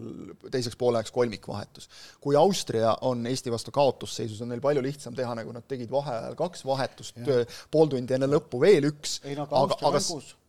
[0.51, 1.89] teiseks poolajaks kolmikvahetus.
[2.21, 6.37] kui Austria on Eesti vastu kaotusseisus, on neil palju lihtsam teha, nagu nad tegid vaheajal
[6.39, 7.23] kaks vahetust,
[7.71, 10.03] pool tundi enne lõppu veel üks, aga, aga,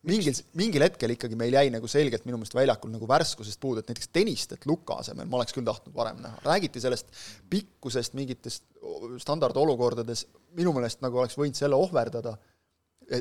[0.09, 3.91] mingil, mingil hetkel ikkagi meil jäi nagu selgelt minu meelest väljakul nagu värskusest puudu, et
[3.91, 6.41] näiteks Tõnistet Luka asemel ma oleks küll tahtnud varem näha.
[6.47, 7.13] räägiti sellest
[7.51, 8.65] pikkusest mingitest
[9.21, 10.25] standardolukordades,
[10.57, 12.37] minu meelest nagu oleks võinud selle ohverdada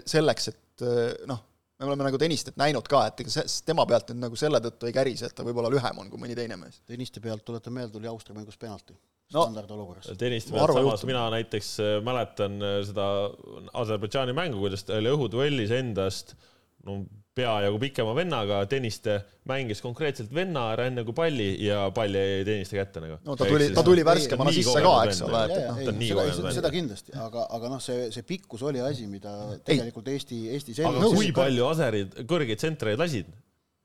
[0.09, 0.85] selleks, et
[1.29, 1.41] noh,
[1.81, 4.89] me oleme nagu Tõnistet näinud ka, et ega see, tema pealt nüüd nagu selle tõttu
[4.89, 6.81] ei kärise, et ta võib-olla lühem on kui mõni teine mees.
[6.89, 10.11] Tõniste pealt, tuletan meelde, tuli Austria mängus penalti no, standardolukorras.
[10.21, 13.07] Tõniste pealt samas mina näiteks äh, mäletan äh, seda
[13.81, 16.37] Aserbaidžaani mängu, kuidas ta oli õhuduellis endast
[16.87, 17.03] no
[17.37, 22.79] peajagu pikema vennaga, Tõniste mängis konkreetselt venna ära enne kui palli ja pall jäi Tõniste
[22.79, 23.19] kätte nagu.
[23.27, 26.13] no ta tuli, ta tuli värskemana sisse ka, eks ole, et noh, ta on nii
[26.19, 26.59] kogenud vend.
[26.59, 31.05] seda kindlasti, aga, aga noh, see, see pikkus oli asi, mida tegelikult Eesti, Eesti selgelt
[31.05, 33.31] aga kui palju aserid kõrgeid tsentreid lasid?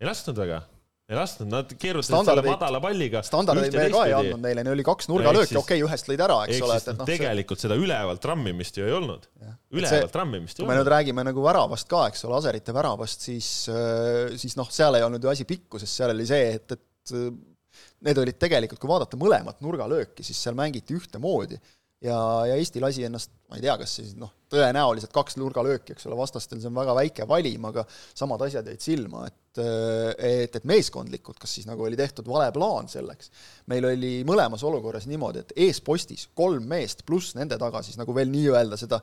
[0.01, 0.63] ei lasknud väga
[1.05, 3.21] ei lasknud, nad keerutasid selle madala palliga.
[3.25, 6.37] standardid me ka ei andnud neile, neil oli kaks nurgalööki, okei okay,, ühest lõid ära,
[6.47, 7.09] eks ole, noh.
[7.09, 7.67] tegelikult see...
[7.67, 9.27] seda ülevalt rammimist ju ei olnud.
[9.75, 10.71] ülevalt rammimist ei olnud.
[10.71, 14.71] kui me nüüd räägime nagu väravast ka, eks ole, aserite väravast, siis, äh, siis noh,
[14.73, 17.29] seal ei olnud ju asi pikkuses, seal oli see, et, et äh,
[18.09, 21.61] need olid tegelikult, kui vaadata mõlemat nurgalööki, siis seal mängiti ühtemoodi
[22.03, 22.17] ja,
[22.49, 26.17] ja Eesti lasi ennast, ma ei tea, kas siis noh, tõenäoliselt kaks nurgalööki, eks ole,
[26.19, 31.37] vastastel see on väga väike valim, aga samad asjad jäid silma, et et, et meeskondlikult,
[31.39, 33.31] kas siis nagu oli tehtud vale plaan selleks.
[33.71, 38.31] meil oli mõlemas olukorras niimoodi, et eespostis kolm meest pluss nende taga siis nagu veel
[38.33, 38.99] nii-öelda seda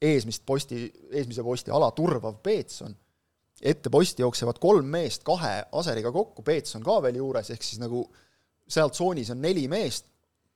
[0.00, 2.94] eesmist posti, eesmise posti ala turvav Peetson,
[3.62, 8.04] ette posti jooksevad kolm meest kahe aseriga kokku, Peetson ka veel juures, ehk siis nagu
[8.68, 10.06] seal tsoonis on neli meest,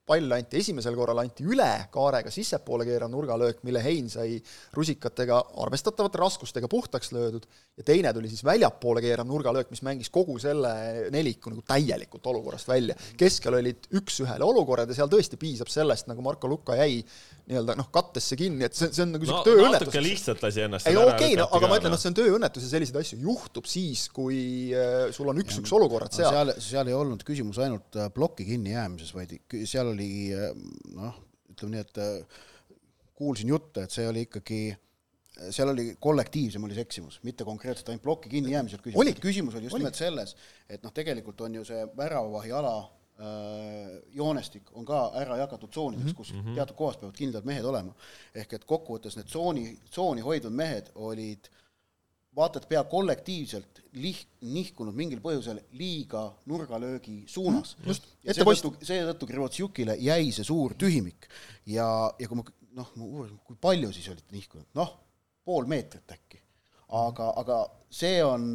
[0.07, 4.41] pall anti esimesel korral anti üle kaarega sissepoole keerav nurgalöök, mille Hein sai
[4.75, 7.47] rusikatega arvestatavate raskustega puhtaks löödud
[7.79, 10.73] ja teine tuli siis väljapoole keerav nurgalöök, mis mängis kogu selle
[11.15, 12.97] neliku nagu täielikult olukorrast välja.
[13.17, 17.05] keskel olid üks-ühele olukorrad ja seal tõesti piisab sellest, nagu Marko Lukka jäi
[17.47, 19.87] nii-öelda noh, kattesse kinni, et see, see on nagu no, tööõnnetus.
[19.87, 22.19] natuke lihtsalt lasi ennast ei no okei okay,, no aga ma ütlen, noh, see on
[22.19, 24.43] tööõnnetus ja selliseid asju juhtub siis, kui
[24.79, 26.31] äh, sul on üks-üks olukorrad seal.
[26.31, 29.35] seal, seal ei olnud küsimus ainult äh, ploki kinnijäämises, vaid
[29.67, 30.55] seal oli äh,
[30.97, 31.19] noh,
[31.53, 32.41] ütleme nii, et äh,
[33.19, 34.63] kuulsin jutte, et see oli ikkagi
[35.51, 39.21] seal oli kollektiivsem oli see eksimus, mitte konkreetselt ainult ploki kinnijäämisel küsimus.
[39.21, 40.35] küsimus oli just nimelt selles,
[40.69, 42.75] et noh, tegelikult on ju see väravavahi ala
[43.23, 46.17] Äh, joonestik on ka ära jagatud tsoonideks, mhm.
[46.17, 46.55] kus mm -hmm.
[46.57, 47.93] teatud kohas peavad kindlad mehed olema.
[48.35, 51.51] ehk et kokkuvõttes need tsooni, tsooni hoidvad mehed olid
[52.37, 57.77] vaata et pea kollektiivselt lih-, nihkunud mingil põhjusel liiga nurgalöögi suunas.
[57.83, 58.01] Mm,.
[58.25, 61.29] ja seetõttu, seetõttu Krivotšukile jäi see suur tühimik.
[61.67, 61.87] ja,
[62.19, 64.95] ja kui ma noh, ma uurisin, kui palju siis olid nihkunud, noh,
[65.45, 66.41] pool meetrit äkki.
[66.93, 67.59] Aga, aga
[67.93, 68.51] see on,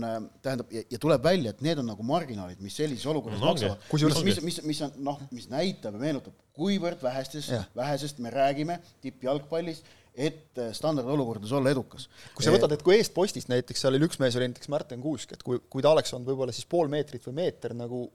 [0.46, 3.88] tähendab, ja tuleb välja, et need on nagu marginaalid, mis sellises olukorras no, maksavad.
[3.90, 8.78] mis, mis, mis, mis on noh, mis näitab ja meenutab, kuivõrd vähestest, vähesest me räägime
[9.02, 12.08] tippjalgpallist, et standardolukordades olla edukas.
[12.36, 15.36] kui sa võtad, et kui eestpostist näiteks, seal oli üks mees, oli näiteks Märten Kuusk,
[15.38, 18.08] et kui, kui ta oleks olnud võib-olla siis pool meetrit või meeter nagu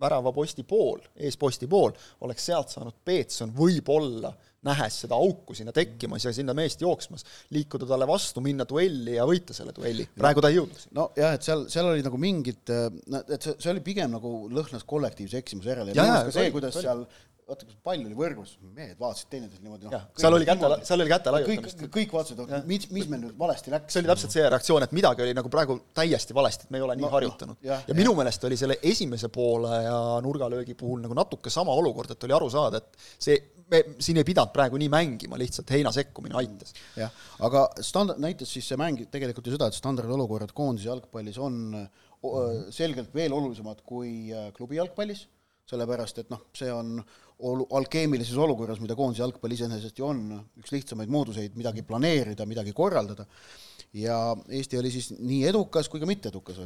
[0.00, 1.94] väravaposti pool, eesposti pool,
[2.26, 4.34] oleks sealt saanud Peetson võib-olla
[4.66, 9.26] nähes seda auku sinna tekkimas ja sinna meest jooksmas, liikuda talle vastu, minna duelli ja
[9.28, 10.08] võita selle duelli.
[10.16, 12.74] praegu ta ei jõudnud nojah, et seal, seal oli nagu mingid,
[13.12, 16.34] no et see, see oli pigem nagu lõhnas kollektiivse eksimuse järele ja, ja, ja ka
[16.34, 16.88] see, kuidas oli.
[16.88, 17.06] seal
[17.46, 20.06] vaata, kus pall oli võrgus, mehed vaatasid teineteist niimoodi noh.
[20.18, 21.82] seal oli käte, seal oli käte laiutamist.
[21.82, 23.94] kõik, kõik vaatasid, mis, mis meil nüüd valesti läks.
[23.94, 26.86] see oli täpselt see reaktsioon, et midagi oli nagu praegu täiesti valesti, et me ei
[26.86, 27.66] ole nii no, harjutanud no,.
[27.66, 32.16] ja, ja minu meelest oli selle esimese poole ja nurgalöögi puhul nagu natuke sama olukord,
[32.16, 33.38] et oli aru saada, et see
[33.70, 36.74] me siin ei pidanud praegu nii mängima, lihtsalt heina sekkumine aitas.
[36.98, 37.14] jah,
[37.46, 41.62] aga standard, näitas siis see mäng tegelikult ju seda, et standardolukorrad koondise jalgpallis on
[42.74, 45.26] selgelt veel olulisemad kui äh, klubi jalgpallis,
[45.66, 47.00] sellepärast et noh, see on
[47.38, 50.26] olu-, alkeemilises olukorras, mida koondise jalgpall iseenesest ju on,
[50.60, 53.26] üks lihtsamaid mooduseid midagi planeerida, midagi korraldada
[53.96, 56.58] ja Eesti oli siis nii edukas kui ka mitteedukas.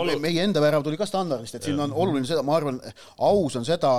[0.00, 0.18] olu...
[0.20, 2.80] meie enda värav tuli ka standardist, et siin on oluline seda, ma arvan,
[3.26, 3.92] aus on seda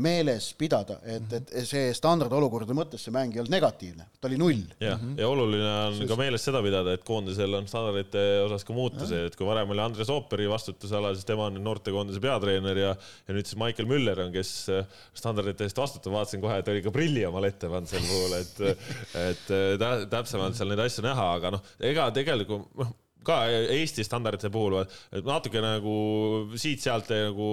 [0.00, 4.62] meeles pidada, et, et see standardolukordade mõttes see mäng ei olnud negatiivne, ta oli null.
[4.80, 6.08] jah -hmm., ja oluline on Sest...
[6.08, 9.84] ka meeles seda pidada, et koondisel on standardite osas ka muutusi, et kui varem oli
[9.84, 12.94] Andres Ooperi vastutusala, siis tema on noortekoondise peatreener ja,
[13.28, 16.82] ja nüüd siis Michael Müller on, kes äh, standardite eest vastutab, vaatasin kohe, et oli
[16.84, 18.60] ka prilli omale ette pannud sel puhul, et,
[19.28, 23.40] et äh, täpsemalt seal neid asju näha, aga noh, ega tegelikult noh, ka
[23.74, 24.80] Eesti standardite puhul,
[25.26, 25.96] natuke nagu
[26.60, 27.50] siit-sealt nagu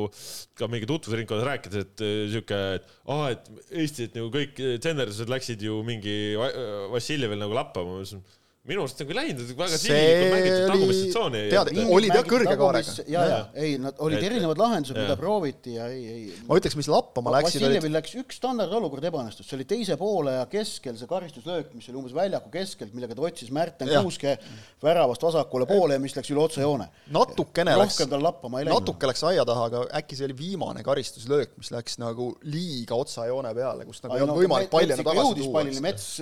[0.58, 3.50] ka mingi tutvusringkonnas rääkides, et eh, sihuke, et aa oh,, et
[3.84, 6.18] Eesti, et nagu kõik tsenderdused läksid ju mingi
[6.92, 8.02] Vassiljevil nagu lappama
[8.70, 11.40] minu arust nagu läinud, väga sihilikult mängitud tagumisse tsooni.
[11.50, 12.92] tead, olid jah kõrge kaarega.
[13.10, 16.36] ja, ja ei, nad olid erinevad lahendused, mida prooviti ja ei, ei.
[16.46, 17.58] ma ütleks, mis lappama läksid.
[17.58, 17.96] Vassiljevil olid...
[17.96, 22.14] läks üks standardolukord ebaõnnestus, see oli teise poole ja keskel see karistuslöök, mis oli umbes
[22.14, 24.36] väljaku keskelt, millega ta otsis Märten Kuuske
[24.86, 26.86] väravast vasakule poole ja mis läks üle otsejoone.
[27.18, 28.78] natukene läks, rohkem tal lappama ei läinud.
[28.78, 33.58] natuke läks aia taha, aga äkki see oli viimane karistuslöök, mis läks nagu liiga otsajoone
[33.58, 35.66] peale, kus nagu ei olnud võimalik palli enam tagasi tuua.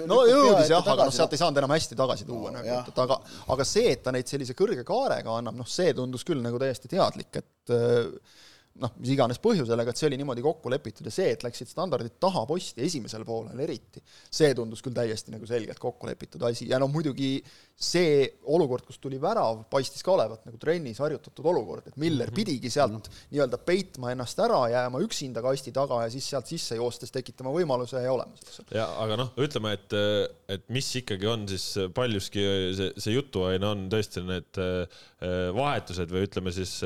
[0.07, 3.17] no jõudis jah, aga noh, sealt ei saanud enam hästi tagasi tuua nagu, et aga,
[3.55, 6.91] aga see, et ta neid sellise kõrge kaarega annab, noh, see tundus küll nagu täiesti
[6.91, 7.73] teadlik, et
[8.79, 11.69] noh, mis iganes põhjusel, aga et see oli niimoodi kokku lepitud ja see, et läksid
[11.71, 16.69] standardid taha posti esimesel poolel eriti, see tundus küll täiesti nagu selgelt kokku lepitud asi
[16.69, 17.37] ja no muidugi
[17.79, 22.31] see olukord, kus tuli värav, paistis ka olevat nagu trennis harjutatud olukord, et Miller mm
[22.31, 22.35] -hmm.
[22.35, 23.27] pidigi sealt mm -hmm.
[23.31, 28.03] nii-öelda peitma ennast ära, jääma üksinda kasti taga ja siis sealt sisse joostes tekitama võimaluse
[28.03, 28.79] ja olemas, eks ole.
[28.79, 29.93] ja aga noh, ütleme, et,
[30.47, 32.43] et mis ikkagi on siis paljuski
[32.75, 34.99] see, see jutuaine on tõesti need äh,
[35.55, 36.81] vahetused või ütleme siis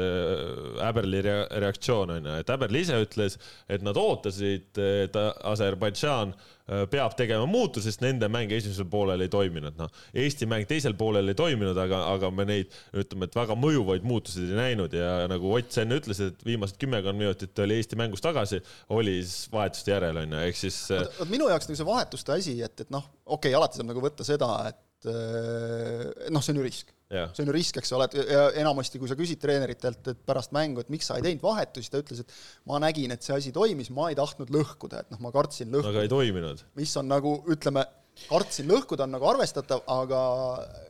[0.81, 7.11] Äberli reaktsioon on ju, et Äberli ise ütles, et nad ootasid, et Aserbaidžaan Äh, peab
[7.19, 9.89] tegema muutusi, sest nende mäng esimesel poolel ei toiminud, noh.
[10.15, 14.45] Eesti mäng teisel poolel ei toiminud, aga, aga me neid, ütleme, et väga mõjuvaid muutusi
[14.45, 18.61] ei näinud ja nagu Ott enne ütles, et viimased kümmekond minutit oli Eesti mängus tagasi,
[18.95, 20.79] oli siis vahetuste järel, on ju, ehk siis.
[20.95, 24.07] Äh, minu jaoks nagu see vahetuste asi, et, et noh, okei okay,, alati saab nagu
[24.07, 28.07] võtta seda, et äh, noh, see on ju risk see on ju risk, eks ole,
[28.09, 31.91] et enamasti, kui sa küsid treeneritelt, et pärast mängu, et miks sa ei teinud vahetusi,
[31.93, 32.37] ta ütles, et
[32.69, 35.93] ma nägin, et see asi toimis, ma ei tahtnud lõhkuda, et noh, ma kartsin lõhkuda.
[35.93, 36.65] aga ei toiminud.
[36.79, 37.85] mis on nagu, ütleme,
[38.27, 40.21] kartsin lõhkuda on nagu arvestatav, aga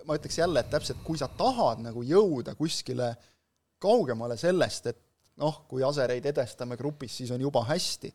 [0.08, 3.14] ma ütleks jälle, et täpselt, kui sa tahad nagu jõuda kuskile
[3.84, 5.02] kaugemale sellest, et
[5.42, 8.14] noh, kui asereid edestame grupis, siis on juba hästi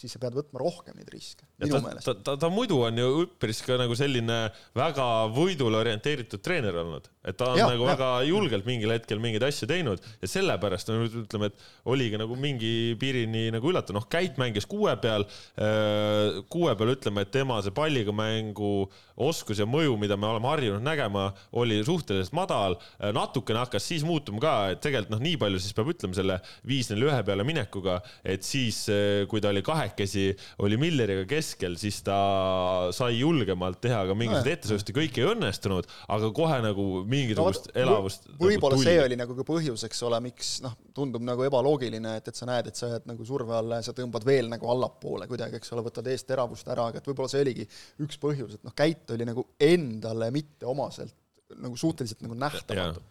[0.00, 2.08] siis sa pead võtma rohkem neid riske, minu ta, meelest.
[2.08, 4.38] ta, ta, ta muidu on ju üpris ka nagu selline
[4.76, 7.94] väga võidule orienteeritud treener olnud, et ta on ja, nagu ja.
[7.94, 12.96] väga julgelt mingil hetkel mingeid asju teinud ja sellepärast on, ütleme, et oligi nagu mingi
[13.00, 15.26] piirini nagu üllatav, noh, Käit mängis kuue peal,
[15.60, 18.88] äh, kuue peal ütleme, et tema see palliga mängu
[19.20, 21.26] oskus ja mõju, mida me oleme harjunud nägema,
[21.60, 25.76] oli suhteliselt madal, äh, natukene hakkas siis muutuma ka, et tegelikult noh, nii palju siis
[25.76, 30.30] peab ütlema selle viis-neli ühe peale minekuga, et siis, äh, kui ta oli kahekesi,
[30.64, 32.16] oli Milleriga keskel, siis ta
[32.96, 37.76] sai julgemalt teha ka mingisuguseid no, ettesõistu, kõik ei õnnestunud, aga kohe nagu mingisugust no,
[37.82, 38.28] elavust.
[38.30, 42.16] Nagu võib-olla nagu see oli nagu ka põhjus, eks ole, miks noh, tundub nagu ebaloogiline,
[42.20, 44.70] et, et sa näed, et sa jääd nagu surve alla ja sa tõmbad veel nagu
[44.72, 47.68] allapoole kuidagi, eks ole, võtad eest teravust ära, aga et võib-olla see oligi
[48.04, 51.16] üks põhjus, et noh, Käit oli nagu endale mitteomaselt
[51.60, 53.02] nagu suhteliselt nagu nähtamatu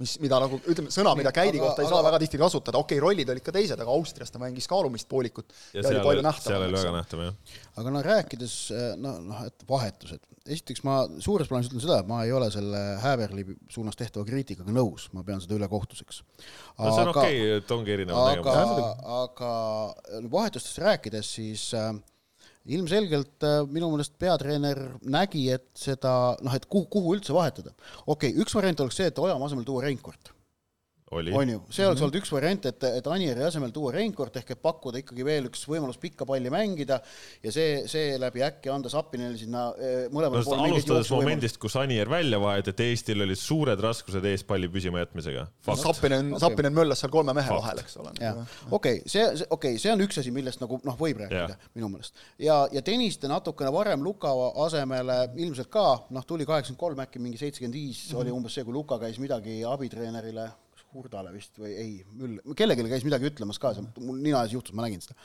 [0.00, 2.80] mis, mida nagu ütleme, sõna, mida Käidi aga, kohta ei aga, saa väga tihti kasutada,
[2.80, 5.98] okei okay,, rollid olid ka teised, aga Austrias ta mängis kaalumist poolikut ja, ja seal,
[6.00, 6.48] oli palju nähtavam.
[6.52, 7.60] seal oli väga nähtav, jah.
[7.82, 8.56] aga no rääkides,
[9.02, 12.82] no, noh, et vahetused, esiteks ma suures plaanis ütlen seda, et ma ei ole selle
[13.02, 16.20] Häverli suunas tehtava kriitikaga nõus, ma pean seda ülekohtuseks.
[16.76, 19.08] no see on okei okay,, et ongi erinevad nägemused.
[19.16, 21.94] aga, aga vahetustest rääkides, siis äh,
[22.66, 27.74] ilmselgelt äh, minu meelest peatreener nägi, et seda noh, et kuhu, kuhu üldse vahetada.
[28.06, 30.35] okei okay,, üks variant oleks see, et Ojamaa asemel tuua Reinkord
[31.10, 32.02] on ju, see oleks mm -hmm.
[32.02, 35.62] olnud üks variant, et, et Anieri asemel tuua Reinkord ehk et pakkuda ikkagi veel üks
[35.70, 36.98] võimalus pikka palli mängida
[37.42, 42.10] ja see, seeläbi äkki anda Sapinile sinna eh, mõlemale no, poole alustades momendist, kus Anier
[42.10, 45.46] välja vahetati, Eestil olid suured raskused ees palli püsima jätmisega.
[45.76, 47.62] Sapinen okay., Sapinen möllas seal kolme mehe Fakt.
[47.62, 48.10] vahel, eks ole.
[48.70, 51.70] okei, see, okei okay,, see on üks asi, millest nagu noh, võib rääkida ja.
[51.78, 52.18] minu meelest.
[52.42, 54.34] ja, ja Tõniste natukene varem Luka
[54.66, 58.74] asemele ilmselt ka, noh, tuli kaheksakümmend kolm, äkki mingi seitsekümmend viis oli umbes see, kui
[58.74, 60.50] Luka käis midagi abitreenerile
[60.96, 64.86] Hurdale vist või ei, Müll, kellelegi käis midagi ütlemas ka, mul nina ees juhtus, ma
[64.86, 65.16] nägin seda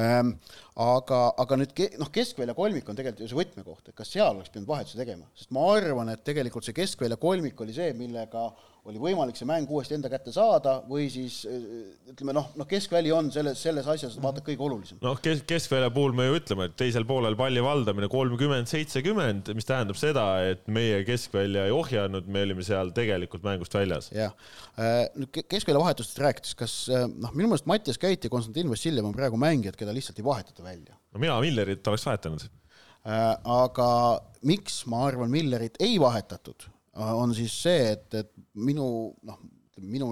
[0.00, 0.34] ähm,.
[0.80, 4.32] aga, aga nüüd ke, noh, keskvälja kolmik on tegelikult ju see võtmekoht, et kas seal
[4.32, 8.48] oleks pidanud vahetusi tegema, sest ma arvan, et tegelikult see keskvälja kolmik oli see, millega
[8.90, 11.42] oli võimalik see mäng uuesti enda kätte saada või siis
[12.10, 14.98] ütleme noh, noh keskväli on selles, selles asjas vaata kõige olulisem.
[15.04, 19.68] noh, kes, keskvälja puhul me ju ütleme, et teisel poolel palli valdamine kolmkümmend, seitsekümmend, mis
[19.68, 24.10] tähendab seda, et meie keskvälja ei ohjanud, me olime seal tegelikult mängust väljas.
[24.14, 24.34] jah,
[24.74, 29.06] äh, nüüd keskvälja vahetustest rääkides, kas äh, noh, minu meelest Mattias Käit ja Konstantin Vassiljev
[29.06, 30.98] on praegu mängijad, keda lihtsalt ei vahetata välja.
[31.14, 32.50] no mina Millerit oleks vahetanud
[33.02, 36.68] Äh, aga miks ma arvan, Millerit ei vahetatud,
[37.00, 38.86] on siis see, et, et minu
[39.24, 39.38] noh,
[39.80, 40.10] minu,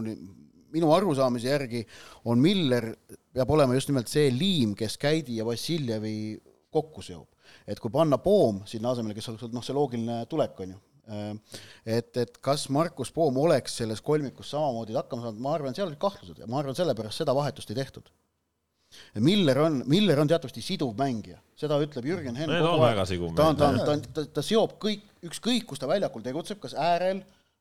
[0.73, 1.83] minu arusaamise järgi
[2.31, 2.93] on Miller,
[3.35, 6.14] peab olema just nimelt see liim, kes Käidi ja Vassiljevi
[6.73, 7.27] kokku seob.
[7.66, 11.59] et kui panna Poom sinna asemele, kes oleks noh, see loogiline tulek, on ju, äh,
[11.99, 16.01] et, et kas Markus Poom oleks selles kolmikus samamoodi hakkama saanud, ma arvan, seal olid
[16.01, 16.38] kahtlused.
[16.38, 18.11] Ja ma arvan, sellepärast seda vahetust ei tehtud
[19.18, 23.03] Miller on, Miller on teatavasti siduv mängija, seda ütleb Jürgen Henn kogu aeg.
[23.37, 26.59] ta on, ta on, ta on, ta, ta seob kõik, ükskõik kus ta väljakul tegutseb,
[26.62, 27.20] kas äärel,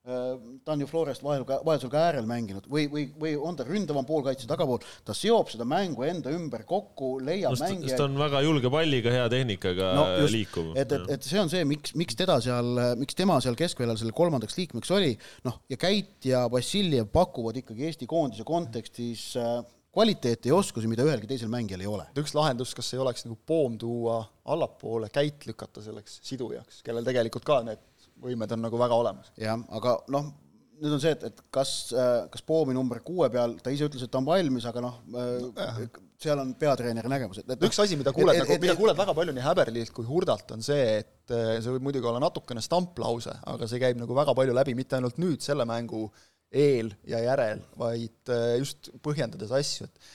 [0.09, 0.27] äh,
[0.65, 4.05] ta on ju Florest vahel, vaheldusel ka äärel mänginud või, või, või on ta ründavam
[4.09, 7.97] poolkaitse tagapool, ta seob seda mängu enda ümber kokku, leiab no, mängijaid.
[7.97, 10.71] ta on väga julge palliga, hea tehnikaga no, just, liikuv.
[10.73, 14.17] et, et, et see on see, miks, miks teda seal, miks tema seal keskväljal selle
[14.17, 15.13] kolmandaks liikmeks oli,
[15.45, 19.59] noh, ja Käit ja Vassiljev pakuvad ikkagi Eesti koondise kontekstis äh,
[19.93, 22.05] kvaliteeti ja oskusi, mida ühelgi teisel mängijal ei ole.
[22.21, 24.21] üks lahendus, kas ei oleks nagu poom tuua
[24.53, 27.81] allapoole, käit lükata selleks sidujaks, kellel tegelikult ka need
[28.19, 29.33] võimed on nagu väga olemas.
[29.39, 30.29] jah, aga noh,
[30.79, 31.73] nüüd on see, et, et kas,
[32.31, 35.01] kas Poomi number kuue peal, ta ise ütles, et ta on valmis, aga noh,
[36.19, 39.35] seal on peatreeneri nägemus, et, et üks asi, mida kuuled, nagu, mida kuuled väga palju
[39.35, 43.81] nii Häberlilt kui Hurdalt, on see, et see võib muidugi olla natukene stamplause, aga see
[43.81, 48.31] käib nagu väga palju läbi, mitte ainult nüüd selle mängu äh, eel ja järel, vaid
[48.33, 50.09] äh, just põhjendades asju, et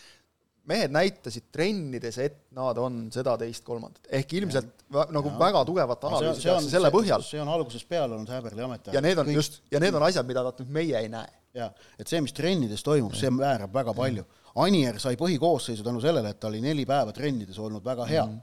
[0.68, 4.06] mehed näitasid trennides, et nad on seda, teist, kolmandat.
[4.08, 5.04] ehk ilmselt ja.
[5.12, 5.38] nagu ja.
[5.40, 7.24] väga tugevat analüüsi tehakse selle põhjal.
[7.26, 8.96] see on algusest peale olnud Häberli ametiaeg.
[8.96, 9.40] ja need on Kõik...
[9.42, 11.30] just, ja need on asjad, mida vaat nüüd meie ei näe.
[11.60, 11.68] jaa,
[12.00, 14.24] et see, mis trennides toimub, see määrab väga palju.
[14.64, 18.38] Anier sai põhikoosseisu tänu sellele, et ta oli neli päeva trennides olnud väga hea mm.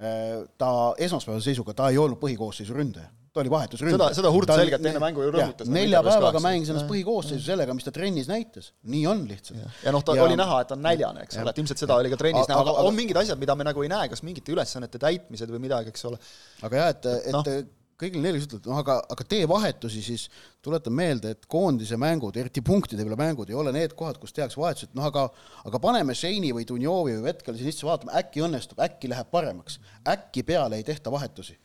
[0.00, 0.50] -hmm.
[0.60, 4.10] ta esmaspäevase seisuga, ta ei olnud põhikoosseisu ründaja ta oli vahetusründaja.
[4.10, 5.70] seda, seda Hurt selgelt enne mängu ju rõhutas.
[5.70, 8.72] nelja päevaga mängis ennast põhikoosseisu sellega, mis ta trennis näitas.
[8.90, 9.60] nii on lihtsalt.
[9.84, 11.98] ja noh, ta ja, oli näha, et ta on näljane, eks ole, et ilmselt seda
[12.00, 14.54] oli ka trennis näha, aga on mingid asjad, mida me nagu ei näe, kas mingite
[14.54, 16.18] ülesannete täitmised või midagi, eks ole.
[16.66, 17.44] aga jah, et, et no
[18.00, 20.26] kõigil neil ütlevad, noh aga, aga tee vahetusi, siis
[20.64, 24.60] tuletan meelde, et koondise mängud, eriti punktide peale mängud, ei ole need kohad, kus tehakse
[24.60, 25.26] vahetused, noh aga
[25.68, 29.76] aga paneme Šeini või Dunjovi või Vetkali siin sisse vaatama, äkki õnnestub, äkki läheb paremaks,
[30.08, 31.58] äkki peale ei tehta vahetusi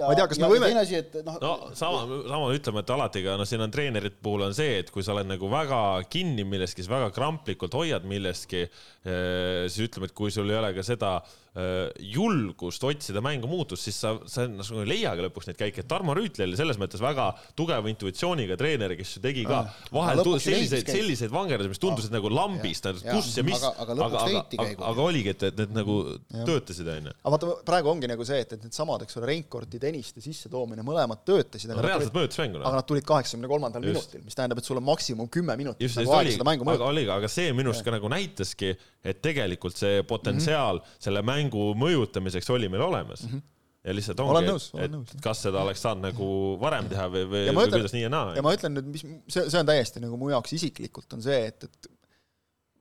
[0.00, 0.70] ma ei tea, kas me võime.
[0.70, 1.38] teine asi, et noh.
[1.42, 4.90] no sama, sama ütleme, et alati ka noh, siin on treenerite puhul on see, et
[4.94, 5.80] kui sa oled nagu väga
[6.10, 10.74] kinni milleski, siis väga kramplikult hoiad millestki, eh, siis ütleme, et kui sul ei ole
[10.76, 15.46] ka seda Äh, julgust otsida mängu muutust, siis sa, sa nagu ei leia ka lõpuks
[15.46, 15.84] neid käike.
[15.86, 20.88] Tarmo Rüütli oli selles mõttes väga tugeva intuitsiooniga treener, kes tegi ka ah, vahel selliseid,
[20.90, 24.24] selliseid vangerdusi, mis tundusid ah, nagu lambist, kus ja mis, aga, aga, aga,
[24.64, 26.42] aga, aga oligi, et, et need nagu ja.
[26.48, 27.14] töötasid, onju.
[27.22, 31.22] aga vaata, praegu ongi nagu see, et, et needsamad, eks ole, Reinkordi, Tõniste sissetoomine, mõlemad
[31.28, 31.70] töötasid.
[31.78, 32.64] reaalselt mõjutas mängu.
[32.64, 36.02] aga nad tulid kaheksakümne kolmandal minutil, mis tähendab, et sul on maksimum kümme minutit just,
[36.02, 36.82] nagu aega seda mängu mõjutada.
[36.82, 41.00] aga oli, aga see minu arust ka nagu näitaski, et tegelikult see potentsiaal -hmm.
[41.06, 43.34] selle mängu mõjutamiseks oli meil olemas mm.
[43.34, 43.50] -hmm
[43.84, 46.26] ja lihtsalt ongi, et, et kas seda oleks saanud nagu
[46.60, 48.30] varem teha või, või, või kuidas nii ja naa.
[48.38, 51.42] ja ma ütlen nüüd, mis, see, see on täiesti nagu mu jaoks isiklikult on see,
[51.50, 51.90] et, et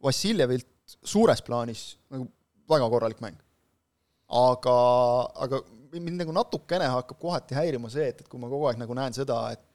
[0.04, 2.30] Vassiljevilt suures plaanis nagu
[2.71, 3.36] väga korralik mäng.
[4.32, 4.78] aga,
[5.45, 5.60] aga
[5.93, 9.15] mind nagu natukene hakkab kohati häirima see, et, et kui ma kogu aeg nagu näen
[9.15, 9.69] seda, et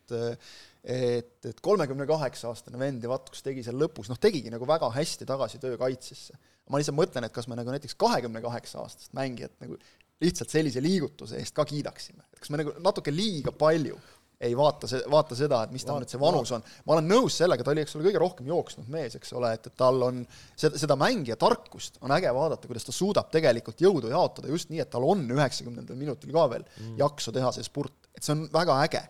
[0.89, 4.65] et, et kolmekümne kaheksa aastane vend ja vaat kus tegi seal lõpus, noh tegigi nagu
[4.65, 6.39] väga hästi tagasi töö kaitsesse
[6.69, 9.79] ma lihtsalt mõtlen, et kas me nagu näiteks kahekümne kaheksa aastast mängijat nagu
[10.23, 13.99] lihtsalt sellise liigutuse eest ka kiidaksime, et kas me nagu natuke liiga palju
[14.41, 16.63] ei vaata see, vaata seda, et mis tal nüüd see vanus on.
[16.87, 19.67] ma olen nõus sellega, ta oli, eks ole, kõige rohkem jooksnud mees, eks ole, et,
[19.67, 24.13] et tal on seda, seda mängija tarkust on äge vaadata, kuidas ta suudab tegelikult jõudu
[24.13, 26.95] jaotada just nii, et tal on üheksakümnendal minutil ka veel mm.
[27.03, 29.03] jaksu teha see spurt, et see on väga äge.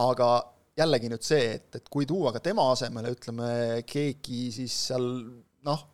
[0.00, 0.30] aga
[0.80, 3.50] jällegi nüüd see, et, et kui tuua ka tema asemele, ütleme,
[3.84, 5.04] keegi siis seal
[5.68, 5.84] noh,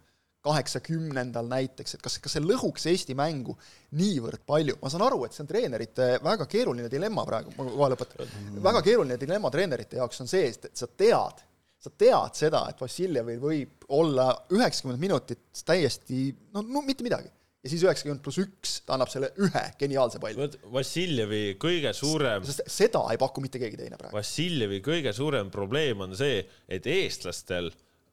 [0.47, 3.57] kaheksakümnendal näiteks, et kas, kas see lõhuks Eesti mängu
[3.99, 7.93] niivõrd palju, ma saan aru, et see on treenerite väga keeruline dilemma praegu, ma kohe
[7.95, 8.33] lõpetan,
[8.65, 11.43] väga keeruline dilemma treenerite jaoks on see, et sa tead,
[11.83, 17.33] sa tead seda, et Vassiljevil võib olla üheksakümmend minutit täiesti no, no mitte midagi.
[17.67, 20.45] Ja siis üheksakümmend pluss üks, ta annab selle ühe geniaalse palli.
[20.71, 24.15] Vassiljevi kõige suurem sest seda ei paku mitte keegi teine praegu.
[24.15, 27.73] Vassiljevi kõige suurem probleem on see, et eestlastel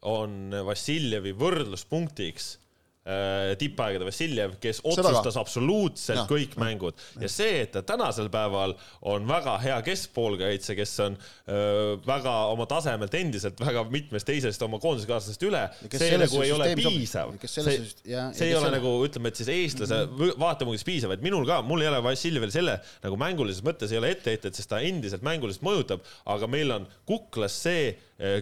[0.10, 2.52] on Vassiljevi võrdluspunktiks
[3.08, 6.28] äh, tippaegade Vassiljev, kes otsustas absoluutselt Jah.
[6.30, 8.76] kõik mängud ja see, et ta tänasel päeval
[9.12, 11.18] on väga hea keskpoolkaitse, kes on
[11.52, 16.70] öö, väga oma tasemelt endiselt väga mitmest teisest oma koondiskaaslasest üle, see nagu ei ole
[16.80, 17.34] piisav.
[17.44, 17.76] See
[18.14, 21.22] ja- see ja ei ole selle- nagu ütleme, et siis eestlase võ- vaatepunktist piisav, et
[21.28, 24.80] minul ka, mul ei ole Vassiljevil selle nagu mängulises mõttes ei ole etteheitet, sest ta
[24.80, 27.94] endiselt mänguliselt mõjutab, aga meil on kuklas see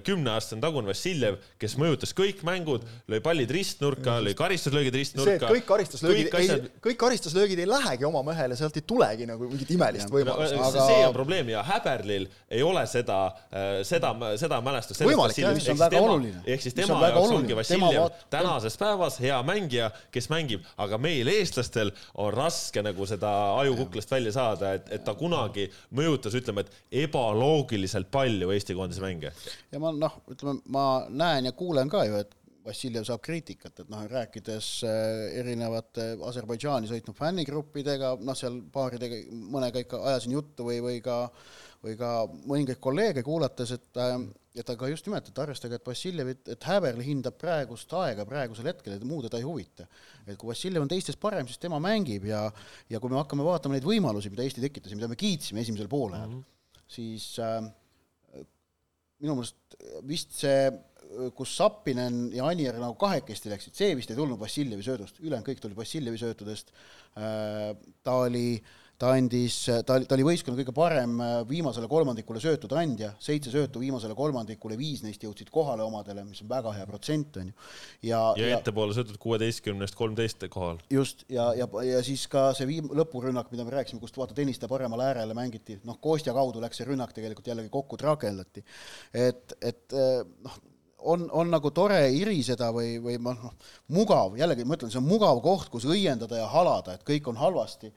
[0.05, 5.49] kümneaastane tagune Vassiljev, kes mõjutas kõik mängud, lõi pallid ristnurka, lõi karistuslöögid ristnurka.
[5.49, 9.49] kõik karistuslöögid kõik ei asjad, kõik karistuslöögid ei lähegi oma mehele, sealt ei tulegi nagu
[9.49, 10.55] mingit imelist no, võimalust.
[10.57, 10.69] aga...
[10.69, 13.19] Aga- see on probleem ja Häberlil ei ole seda,
[13.87, 15.03] seda, seda mälestust.
[15.07, 16.43] Võimalik, jah, mis on väga oluline.
[16.45, 17.37] ehk siis tema jaoks oluline.
[17.39, 22.83] ongi Tema Vassiljev vaat- tänases päevas hea mängija, kes mängib, aga meil, eestlastel on raske
[22.85, 28.75] nagu seda ajukuklast välja saada, et, et ta kunagi mõjutas, ütleme, et ebaloogiliselt palju Eesti
[28.77, 29.33] koondise mänge.
[29.71, 33.89] Ja ma noh, ütleme, ma näen ja kuulen ka ju, et Vassiljev saab kriitikat, et
[33.89, 40.77] noh, rääkides äh, erinevate Aserbaidžaani sõitnud fännigruppidega, noh, seal paaridega, mõnega ikka ajasin juttu või,
[40.85, 41.23] või ka
[41.81, 44.19] või ka mõningaid kolleege kuulates, et äh,
[44.51, 48.97] et aga just nimelt, et arvestage, et Vassiljevit, et Häberli hindab praegust aega praegusel hetkel,
[48.97, 49.87] et muu teda ei huvita.
[50.27, 52.43] et kui Vassiljev on teistest parem, siis tema mängib ja
[52.89, 55.87] ja kui me hakkame vaatama neid võimalusi, mida Eesti tekitas ja mida me kiitsime esimesel
[55.87, 56.83] poolel mm, -hmm.
[56.87, 57.63] siis äh,
[59.21, 60.69] minu meelest vist see,
[61.35, 65.63] kus Sappinen ja Anier nagu kahekesti läksid, see vist ei tulnud Vassiljevi söödust, ülejäänud kõik
[65.63, 66.71] tulid Vassiljevi söötudest.
[67.13, 68.61] ta oli,
[69.01, 73.53] ta andis, ta oli, ta oli võistkonna kõige parem äh, viimasele kolmandikule söötude andja, seitse
[73.53, 77.55] söötu viimasele kolmandikule, viis neist jõudsid kohale omadele, mis on väga hea protsent, on ju.
[78.11, 80.81] ja, ja ettepoole sõitud kuueteistkümnest kolmteist kohal.
[80.93, 84.69] just, ja, ja, ja siis ka see viim-, lõpurünnak, mida me rääkisime, kust vaata Tõniste
[84.71, 88.63] paremale äärele mängiti, noh, Kostja kaudu läks see rünnak tegelikult jällegi kokku, trakendati.
[89.13, 90.61] et, et eh, noh,
[91.09, 93.51] on, on nagu tore iriseda või, või noh,
[93.93, 97.39] mugav, jällegi ma ütlen, see on mugav koht, kus õiendada ja halada, et kõik on
[97.41, 97.91] halvasti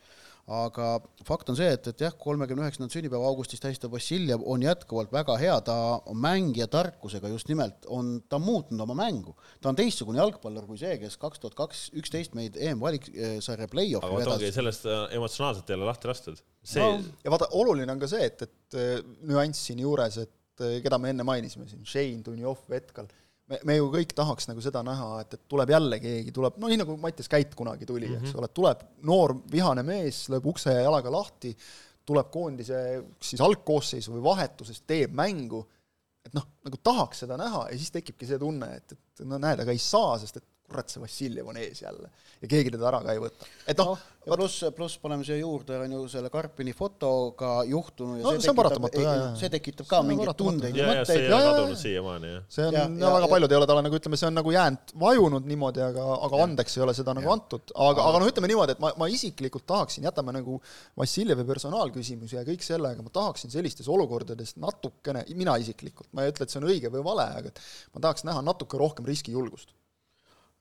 [0.44, 0.88] aga
[1.24, 5.38] fakt on see, et, et jah, kolmekümne üheksandat sünnipäeva augustis tähistab Vassiljev on jätkuvalt väga
[5.40, 5.76] hea, ta
[6.10, 9.32] on mängija tarkusega just nimelt on, ta on muutnud oma mängu.
[9.64, 14.20] ta on teistsugune jalgpallur kui see, kes kaks tuhat kaks, üksteist meid EM-valiksarja play-off'i aga
[14.20, 14.58] vot ongi vedas.
[14.60, 16.44] sellest äh, emotsionaalselt jälle lahti lastud.
[16.62, 17.00] see No.
[17.24, 21.00] ja vaata, oluline on ka see, et, et eh, nüanss siin juures, et eh, keda
[21.00, 23.08] me enne mainisime siin, Shane, Dunjov, Vetkal,
[23.54, 26.70] me, me ju kõik tahaks nagu seda näha, et, et tuleb jälle keegi, tuleb, no
[26.70, 28.28] nii nagu Mattias Käit kunagi tuli mm, -hmm.
[28.28, 31.54] eks ole, tuleb noor vihane mees, lööb ukse jalaga lahti,
[32.04, 32.80] tuleb koondise
[33.22, 35.64] siis algkoosseisu või vahetusest, teeb mängu,
[36.24, 39.62] et noh, nagu tahaks seda näha ja siis tekibki see tunne, et, et no näed,
[39.64, 42.08] aga ei saa, sest et kurat, see Vassiljev on ees jälle
[42.42, 43.46] ja keegi teda ära ka ei võta.
[43.68, 48.16] et noh noh, ja pluss, pluss paneme siia juurde on ju selle Karpini fotoga juhtunu
[48.18, 49.28] ja No see on paratamatu, jaa, jaa.
[49.40, 51.44] see tekitab ka See on mingeid tundeid ja, ja ja see ei mõtteid ole jaa,
[51.44, 52.42] jaa, kadunud siiamaani jah.
[52.56, 54.26] see on Ja- ja, ja- ja väga ja- paljud ei ole talle nagu ütleme, see
[54.30, 58.18] on nagu jäänud vajunud niimoodi, aga, aga andeks ei ole seda nagu antud, aga, aga
[58.24, 60.58] noh, ütleme niimoodi, et ma, ma isiklikult tahaksin, jätame nagu
[60.98, 66.32] Vassiljevi personaalküsimuse ja kõik selle, aga ma tahaksin sellistes olukordades natukene, mina isiklikult, ma ei
[66.32, 67.60] ütle, et see on õige või vale, aga et
[67.94, 69.72] ma tahaks näha natuke rohkem riskijulgust.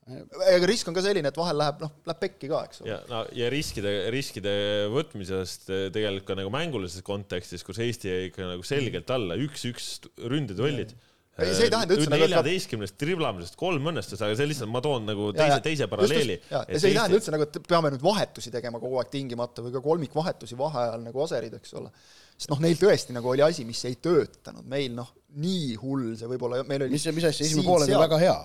[0.04, 2.90] Ega risk on ka selline, et vahel läheb, noh, läheb pekki ka, eks ole.
[2.92, 4.52] ja no ja riskide, riskide
[4.92, 9.96] võtmisest eh, tegelikult ka nagu mängulises kontekstis, kus Eesti jäi ikka nagu selgelt alla, üks-üks
[10.20, 10.92] ründeduellid.
[11.34, 15.08] Ei, see ei tähenda üldse nagu, neljateistkümnest driblamisest kolm õnnestus, aga see lihtsalt, ma toon
[15.08, 18.78] nagu teise teise paralleeli ja, see ei tähenda üldse nagu, et peame nüüd vahetusi tegema
[18.82, 21.90] kogu aeg tingimata või ka kolmikvahetusi vaheajal nagu aserid, eks ole.
[22.36, 25.10] sest noh, neil tõesti nagu oli asi, mis ei töötanud, meil noh,
[25.42, 28.38] nii hull see võib-olla, meil oli mis, mis asja, esimene pool oli väga hea.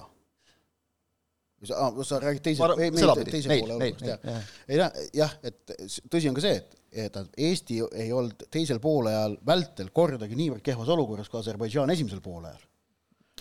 [1.68, 4.48] sa, sa räägid teise ei, sedapidi, teise poole olukorrast, jah.
[4.70, 5.76] ei noh, jah, et
[6.12, 10.92] tõsi on ka see, et, et Eesti ei olnud teisel poolajal vältel kordagi niivõrd kehvas
[10.96, 12.62] olukorras kui Aserbaidžaan esimesel poolajal.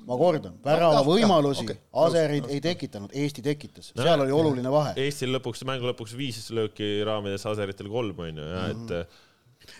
[0.08, 4.34] ma kordan, värava jah, jah, võimalusi okei, aserid ei tekitanud, Eesti tekitas, No, seal oli
[4.34, 4.92] oluline vahe.
[5.04, 8.94] Eestil lõpuks, mängu lõpuks viis lööki raamides, aseritel kolm onju ja et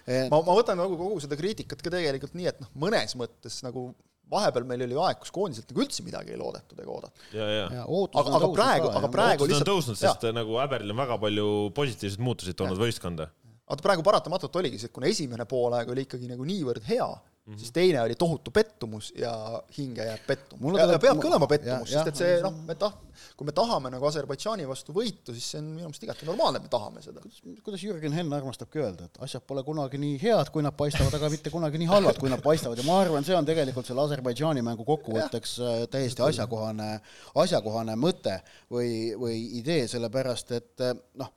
[0.09, 3.61] Eh, ma, ma võtan nagu kogu seda kriitikat ka tegelikult nii, et noh, mõnes mõttes
[3.65, 3.91] nagu
[4.31, 7.67] vahepeal meil oli aeg, kus koondiselt nagu üldse midagi ei loodetud ega ja, ja.
[7.79, 10.97] Ja ootused aga- aga praegu- aga praegu- ootused on lihtsalt- tõusnud, sest nagu Häberil on
[11.03, 13.29] väga palju positiivseid muutuseid toonud võistkonda.
[13.69, 17.09] vaata praegu paratamatult oligi see, et kuna esimene poolaeg oli ikkagi nagu niivõrd hea
[17.49, 17.59] mm, -hmm.
[17.59, 20.75] siis teine oli tohutu pettumus ja hinge jääb pettumus.
[20.75, 22.95] Ja, ja tuleb- peab mu- kõlama jah, pettumus, sest et see noh, me tah-,
[23.37, 26.69] kui me tahame nagu Aserbaidžaani vastu võitu, siis see on minu meelest igati normaalne, et
[26.69, 27.25] me tahame seda.
[27.65, 31.31] kuidas Jürgen Henn armastabki öelda, et asjad pole kunagi nii head, kui nad paistavad, aga
[31.33, 34.63] mitte kunagi nii halvad, kui nad paistavad ja ma arvan, see on tegelikult selle Aserbaidžaani
[34.63, 37.01] mängu kokkuvõtteks äh, täiesti asjakohane,
[37.35, 38.41] asjakohane mõte
[38.71, 41.33] või, või idee, sellepärast et äh, noh,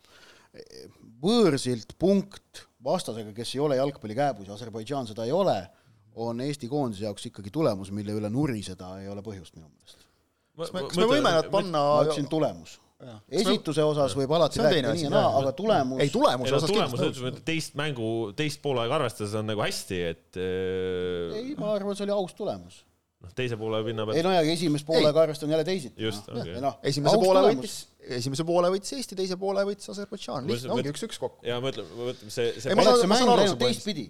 [1.21, 5.57] võõrsilt punkt vastasega, kes ei ole jalgpalli kääbus ja Aserbaidžaan seda ei ole,
[6.15, 10.07] on Eesti koondise jaoks ikkagi tulemus, mille üle nuriseda ei ole põhjust minu meelest.
[10.57, 12.77] kas me, kas me võime nad panna ma ütlesin tulemus.
[13.33, 16.69] esituse osas võib alati rääkida nii ja naa, aga tulemus ei tulemuse ei no osas
[16.69, 21.97] tulemuse kindlasti teist mängu, teist poolega arvestades on nagu hästi, et eh, ei, ma arvan,
[21.97, 22.83] see oli aus tulemus.
[23.23, 25.97] noh, teise poole pinna ei pealt no ja esimest poolega arvestan jälle teisiti.
[26.03, 26.61] Just, okei.
[26.61, 27.75] noh, esimese aus poole võitis,
[28.19, 31.41] esimese poole võitis Eesti, teise poole võitis Aserbaidžaan, lihtne ongi üks-üks kokku.
[31.47, 33.81] ja ma ütlen, ma mõtlen, see, see Ei, ma saan- ma saan aru su põhimõttest.
[33.81, 34.07] teistpidi,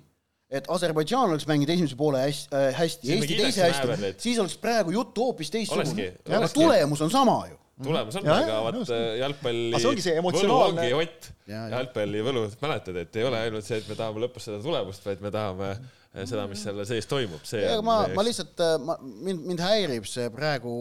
[0.52, 4.94] et Aserbaidžaan oleks mänginud esimese poole hästi äh,, hästi, Eesti teise hästi siis oleks praegu
[4.96, 6.12] juttu hoopis teistsugune.
[6.28, 7.58] Aga tulemus on sama ju.
[7.84, 8.92] tulemus on, aga vaat
[9.22, 13.68] jalgpalli Aga see ongi see võlu ongi Ott, jalgpalli võlu, mäletad, et ei ole ainult
[13.68, 15.82] see, et me tahame lõpus seda tulemust, vaid me tahame eh,
[16.12, 20.72] seda, mis selle sees toimub, see ma, ma lihtsalt, ma, mind, mind häirib see praegu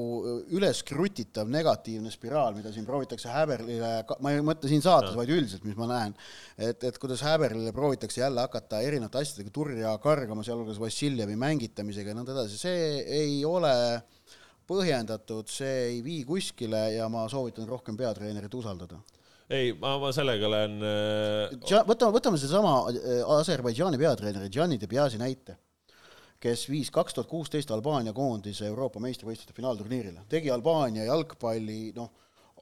[0.56, 3.92] üles krutitav negatiivne spiraal, mida siin proovitakse Häberlile,
[4.24, 6.16] ma ei mõtle siin saates, vaid üldiselt, mis ma näen,
[6.58, 12.18] et, et kuidas Häberlile proovitakse jälle hakata erinevate asjadega turja kargama, sealhulgas Vassiljevi mängitamisega ja
[12.18, 13.74] nõnda edasi, see ei ole
[14.70, 18.98] põhjendatud, see ei vii kuskile ja ma soovitan rohkem peatreenerit usaldada.
[19.50, 25.56] ei, ma, ma sellega olen äh, võtame, võtame sedasama äh, Aserbaidžaani peatreeneri Gianni Debiasi näite,
[26.40, 32.12] kes viis kaks tuhat kuusteist Albaania koondise Euroopa meistrivõistluste finaalturniirile, tegi Albaania jalgpalli noh,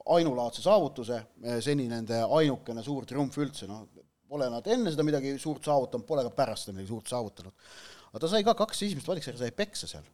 [0.09, 1.21] ainulaadse saavutuse,
[1.61, 3.85] seni nende ainukene suur triumf üldse, noh,
[4.29, 7.69] pole nad enne seda midagi suurt saavutanud, pole ka pärast seda midagi suurt saavutanud.
[8.09, 10.05] aga ta sai ka kaks esimest valiksarja sai peksa seal,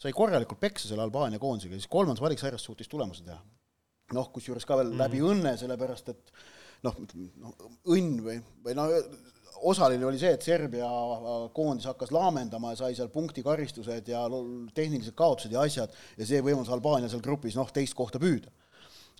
[0.00, 3.40] sai korralikult peksa selle Albaania koondisega, siis kolmandas valiksarjas suutis tulemuse teha
[4.16, 5.04] noh, kusjuures ka veel mm -hmm.
[5.04, 6.32] läbi õnne, sellepärast et
[6.86, 6.96] noh,
[7.86, 8.88] õnn või, või no
[9.68, 10.88] osaline oli see, et Serbia
[11.56, 14.22] koondis hakkas laamendama ja sai seal punktikaristused ja
[14.74, 18.52] tehnilised kaotused ja asjad ja see võimaldas Albaania seal grupis noh, teist kohta püüda.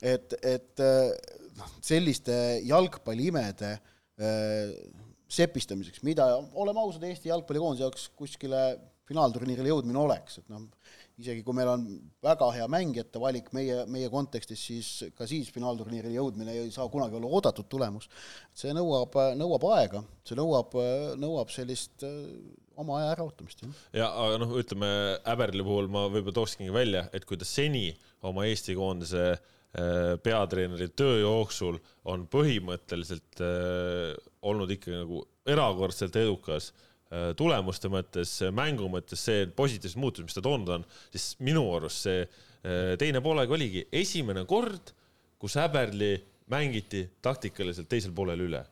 [0.01, 1.11] et, et eh,
[1.59, 2.35] noh, selliste
[2.65, 4.73] jalgpalliimede eh,
[5.31, 6.27] sepistamiseks, mida,
[6.59, 8.63] oleme ausad, Eesti jalgpallikoondise jaoks kuskile
[9.11, 10.65] finaalturniirile jõudmine oleks, et noh,
[11.21, 11.85] isegi kui meil on
[12.25, 17.19] väga hea mängijate valik meie, meie kontekstis, siis ka siis finaalturniirile jõudmine ei saa kunagi
[17.19, 18.09] olla oodatud tulemus.
[18.57, 20.75] see nõuab, nõuab aega, see nõuab,
[21.21, 22.17] nõuab sellist äh,
[22.81, 23.65] oma aja äraootamist,
[23.97, 24.91] ja aga noh, ütleme
[25.29, 27.91] Äberli puhul ma võib-olla tooksingi välja, et kui ta seni
[28.27, 36.71] oma Eesti koondise äh, peatreeneri töö jooksul on põhimõtteliselt äh, olnud ikkagi nagu erakordselt edukas
[37.37, 42.21] tulemuste mõttes, mängu mõttes, see positiivsed muutused, mis ta toonud on, siis minu arust see
[42.23, 44.93] äh, teine poolega oligi esimene kord,
[45.41, 46.15] kus Äberli
[46.51, 48.63] mängiti taktikaliselt teisel poolel üle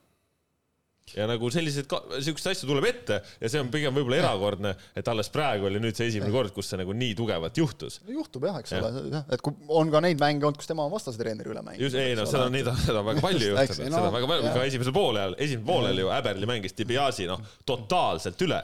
[1.17, 1.93] ja nagu selliseid,
[2.25, 5.99] siukseid asju tuleb ette ja see on pigem võib-olla erakordne, et alles praegu oli nüüd
[5.99, 8.01] see esimene kord, kus see nagu nii tugevalt juhtus.
[8.09, 10.93] juhtub jah, eks ole, jah, et kui on ka neid mänge olnud, kus tema on
[10.95, 11.87] vastase treeneri üle mänginud.
[11.87, 14.53] just, ei no seda on nii, seda on väga palju juhtunud, seda on väga palju,
[14.59, 18.61] ka esimesel poolel, esimesel poolel ju Äberli mängis Dibiasi noh, totaalselt üle.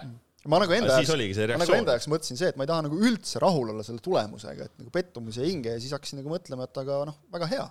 [0.51, 2.99] ma nagu enda see ma nagu enda jaoks mõtlesin see, et ma ei taha nagu
[3.01, 6.69] üldse rahul olla selle tulemusega, et nagu pettumus jäi hinge ja siis hakkasin nagu mõtlema,
[6.69, 7.65] et aga noh, väga hea.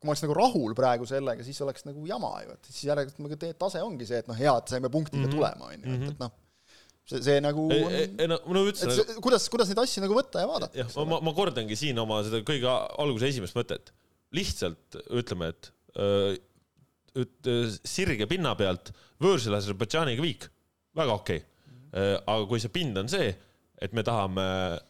[0.00, 3.20] Kui ma oleks nagu rahul praegu sellega, siis oleks nagu jama ju, et siis järelikult
[3.26, 5.34] nagu teie tase ongi see, et noh, hea, et saime punktiga Mhm.
[5.34, 6.32] tulema, on ju, et, et noh,
[7.10, 10.40] see, see nagu ei, ei no et ütlesin, see, kuidas, kuidas neid asju nagu võtta
[10.44, 10.78] ja vaadata.
[10.80, 12.70] jah, ma, ma kordangi siin oma seda kõige
[13.04, 13.92] alguse esimest mõtet.
[14.32, 16.34] lihtsalt ütleme, et öö,
[17.18, 20.46] et öö, sirge pinna pealt võõrsil Aserbaidžaaniga viik,
[20.96, 22.16] väga okei okay..
[22.24, 23.32] aga kui see pind on see,
[23.82, 24.44] et me tahame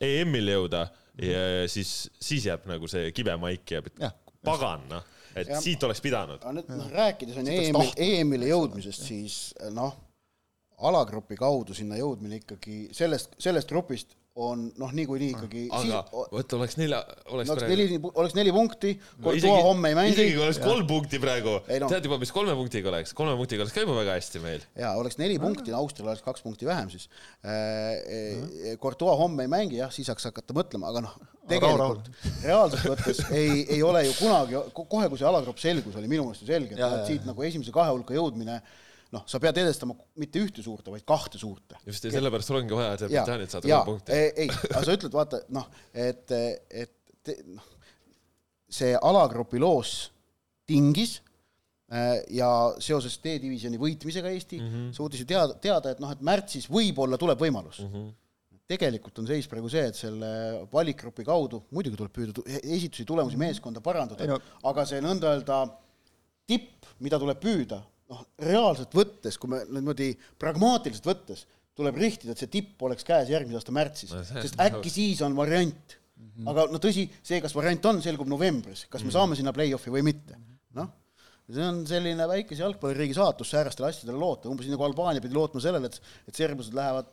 [0.04, 0.84] EM-ile jõuda
[1.24, 4.12] ja siis, siis jääb nagu see kibemaik jääb, Jah.
[4.12, 5.02] et pagan noh,
[5.36, 6.40] et Ja- siit oleks pidanud.
[6.42, 7.98] aga nüüd noh, rääkides on ju tahtnud.
[7.98, 9.94] EM-ile jõudmisest, siis noh,
[10.80, 16.00] alagrupi kaudu sinna jõudmine ikkagi sellest, sellest grupist on noh, niikuinii ikkagi aga
[16.30, 17.00] vot oleks nelja,
[17.34, 20.12] oleks oleks praegu neli, oleks neli punkti, No Courtois homme ei mängi.
[20.14, 21.88] isegi kui oleks kolm punkti praegu, no.
[21.90, 24.62] tead juba, mis kolme punktiga oleks, kolme punktiga oleks ka juba väga hästi meil.
[24.78, 27.08] jaa, oleks neli punkti, Austrial oleks kaks punkti vähem siis.
[28.82, 31.16] Courtois homme ei mängi, jah, siis saaks hakata mõtlema, aga noh,
[31.50, 32.12] tegelikult
[32.44, 36.46] reaalselt võttes ei, ei ole ju kunagi, kohe kui see alagrupp selgus, oli minu meelest
[36.46, 38.60] ju selge, et siit nagu esimese kahe hulka jõudmine
[39.14, 41.78] noh, sa pead edestama mitte ühte suurte, vaid kahte suurte.
[41.86, 44.14] just, ja sellepärast ongi vaja ja, Aserbaidžaanilt saada ja kolm punkti.
[44.14, 46.36] ei, ei, aga sa ütled, vaata noh, et,
[46.70, 46.94] et
[47.26, 47.66] te, noh,
[48.70, 49.96] see alagrupi loos
[50.70, 51.18] tingis
[51.90, 52.48] äh, ja
[52.82, 54.70] seoses D-divisjoni võitmisega Eesti mm.
[54.70, 54.96] -hmm.
[54.96, 57.90] suutis ju teada, teada, et noh, et märtsis võib-olla tuleb võimalus mm.
[57.90, 58.06] Mhm.
[58.06, 58.64] -hmm.
[58.70, 60.32] tegelikult on seis praegu see, et selle
[60.72, 65.64] valikgrupi kaudu muidugi tuleb püüda tu- esitusi, tulemusi, meeskonda parandada no-, aga see nõnda öelda
[66.50, 67.80] tipp, mida tuleb püüda,
[68.10, 71.46] noh, reaalselt võttes, kui me niimoodi pragmaatiliselt võttes,
[71.78, 75.36] tuleb rihtida, et see tipp oleks käes järgmise aasta märtsis No sest äkki siis on
[75.38, 75.96] variant.
[76.50, 80.02] aga no tõsi, see, kas variant on, selgub novembris, kas me saame sinna play-off'i või
[80.10, 80.36] mitte.
[80.76, 80.90] noh,
[81.50, 85.62] see on selline väikese jalgpalliriigi saatus säärastele asjadele loota, umbes nii nagu Albaania pidi lootma
[85.64, 87.08] sellele, et, et serblased lähevad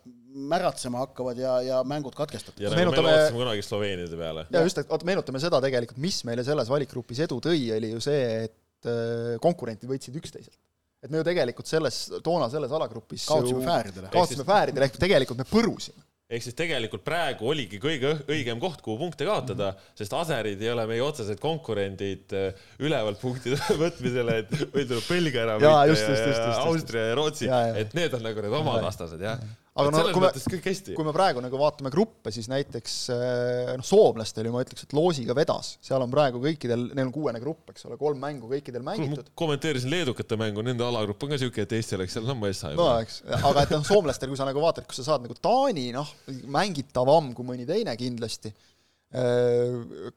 [0.52, 2.62] märatsema hakkavad ja, ja mängud katkestatakse.
[2.64, 4.46] ja nagu Meenutame- me lootsime kunagi Sloveeniade peale.
[4.54, 8.04] ja just, et oota, meenutame seda tegelikult, mis meile selles valikgrupis edu tõi, oli ju
[8.04, 10.60] see, et äh, konkurentid võitsid üksteiselt.
[11.08, 14.12] Et me ju tegelikult selles, toona selles alagrupis kaotasime fääridele.
[14.14, 16.04] kaotasime fääridele, ehk tegelikult me põrusime.
[16.28, 20.84] ehk siis tegelikult praegu oligi kõige õigem koht, kuhu punkte kaotada, sest Aserid ei ole
[20.90, 26.12] meie otsesed konkurendid äh, ülevalt punktide võtmisele, et meil tuleb Belgia ära võita just, just,
[26.12, 26.66] just, just, just.
[26.68, 27.50] Austria ja Rootsi
[27.84, 29.40] et need on nagu need omad vastased, jah.
[29.78, 30.30] Aga no kui me-
[30.98, 34.96] kui me praegu nagu vaatame gruppe, siis näiteks äh, noh, soomlastel ju ma ütleks, et
[34.98, 38.82] loosiga vedas, seal on praegu kõikidel, neil on kuuene grupp, eks ole, kolm mängu kõikidel
[38.86, 39.30] mängitud.
[39.38, 42.72] kommenteerisin leedukate mängu, nende alagrupp on ka siuke, et Eesti oleks seal sammu ees no
[42.74, 43.04] saanud.
[43.06, 43.22] eks,
[43.52, 46.10] aga et noh, soomlastel, kui sa nagu vaatad, kus sa saad nagu Taani, noh,
[46.58, 48.54] mängitavam kui mõni teine kindlasti,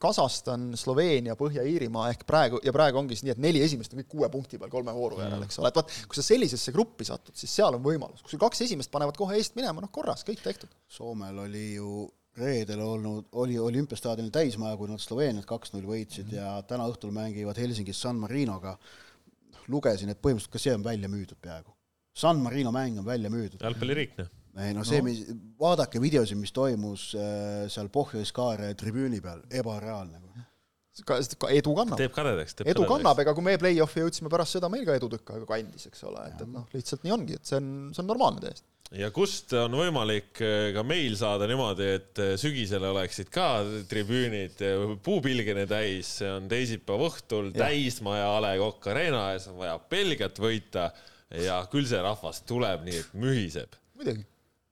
[0.02, 4.08] Kasahstan, Sloveenia, Põhja-Iirimaa ehk praegu, ja praegu ongi siis nii, et neli esimest on kõik
[4.10, 7.36] kuue punkti peal kolme vooru järel, eks ole, et vaat, kui sa sellisesse gruppi satud,
[7.38, 10.42] siis seal on võimalus, kui sul kaks esimest panevad kohe eest minema, noh korras, kõik
[10.42, 10.72] tehtud.
[10.90, 12.08] Soomel oli ju
[12.40, 18.00] reedel olnud, oli olümpiastaadionil täismaja, kui nad Sloveeniat kaks-null võitsid ja täna õhtul mängivad Helsingis
[18.02, 18.76] San Marinoga.
[19.70, 21.70] lugesin, et põhimõtteliselt ka see on välja müüdud peaaegu.
[22.16, 23.60] San Marino mäng on välja müüdud.
[23.62, 24.39] jalgpalliriik, noh.
[24.58, 25.22] Ei no see, mis,
[25.60, 30.18] vaadake videosid, mis toimus äh, seal Pohjois-Kaare tribüüni peal, ebareaalne.
[31.06, 31.96] ka, ka edu kannab.
[32.00, 35.08] teeb kadedaks, teeb edu kannab, ega kui me play-off'i jõudsime pärast seda, meil ka edu
[35.12, 38.02] tükk aega kandis, eks ole, et, et noh, lihtsalt nii ongi, et see on, see
[38.02, 38.66] on normaalne täiesti.
[39.00, 43.46] ja kust on võimalik eh, ka meil saada niimoodi, et eh, sügisel oleksid ka
[43.88, 44.60] tribüünid
[45.06, 50.42] puupilgene täis, see on teisipäeva õhtul täismaja A Le Coq Arena ees on vaja Belgiat
[50.42, 50.90] võita
[51.38, 53.78] ja küll see rahvas tuleb nii, et mühiseb.
[53.94, 54.26] muidugi,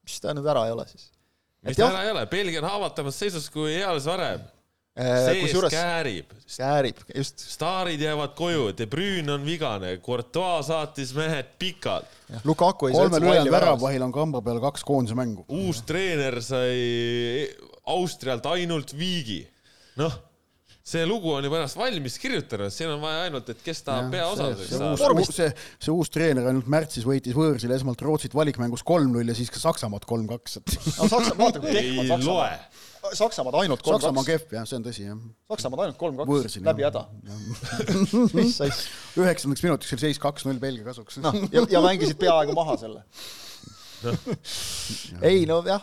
[0.08, 1.10] mis ta nüüd ära ei ole siis.
[1.66, 1.90] mis jah.
[1.90, 4.46] täna ei ole, Belgia on haavatavas seisus kui eales varem.
[4.98, 11.12] Äh, sees kusjuures käärib, käärib, just, staarid jäävad koju, De Bruyne on vigane, Courtois saatis
[11.14, 13.78] mehed pikalt, Lukaku ei kolmel ülejäänud väravas.
[13.78, 15.44] väravahil on kamba peal kaks koondise mängu.
[15.54, 17.46] uus treener sai
[17.94, 19.44] Austrialt ainult viigi.
[20.02, 20.18] noh,
[20.88, 24.70] see lugu on juba ennast valmis kirjutanud, siin on vaja ainult, et kes tahab peaosaliseks
[24.72, 25.08] see, saada.
[25.12, 25.48] uus, see,
[25.84, 30.08] see uus treener ainult märtsis võitis võõrsil esmalt Rootsit valikmängus kolm-null ja siis ka Saksamaad
[30.08, 33.14] kolm-kaks, et no Saksa, vaata kui ei loe Saksamaa.
[33.18, 34.48] Saksamaad ainult Saksamaa on kolm-kaks.
[34.48, 35.20] kehv jah, see on tõsi jah.
[35.52, 37.04] Saksamaad ainult kolm-kaks, läbi häda.
[39.22, 41.20] üheksandaks minutiks oli seis kaks-null Belgia kasuks.
[41.24, 43.04] noh, ja, ja mängisid peaaegu maha selle.
[45.28, 45.82] ei no jah,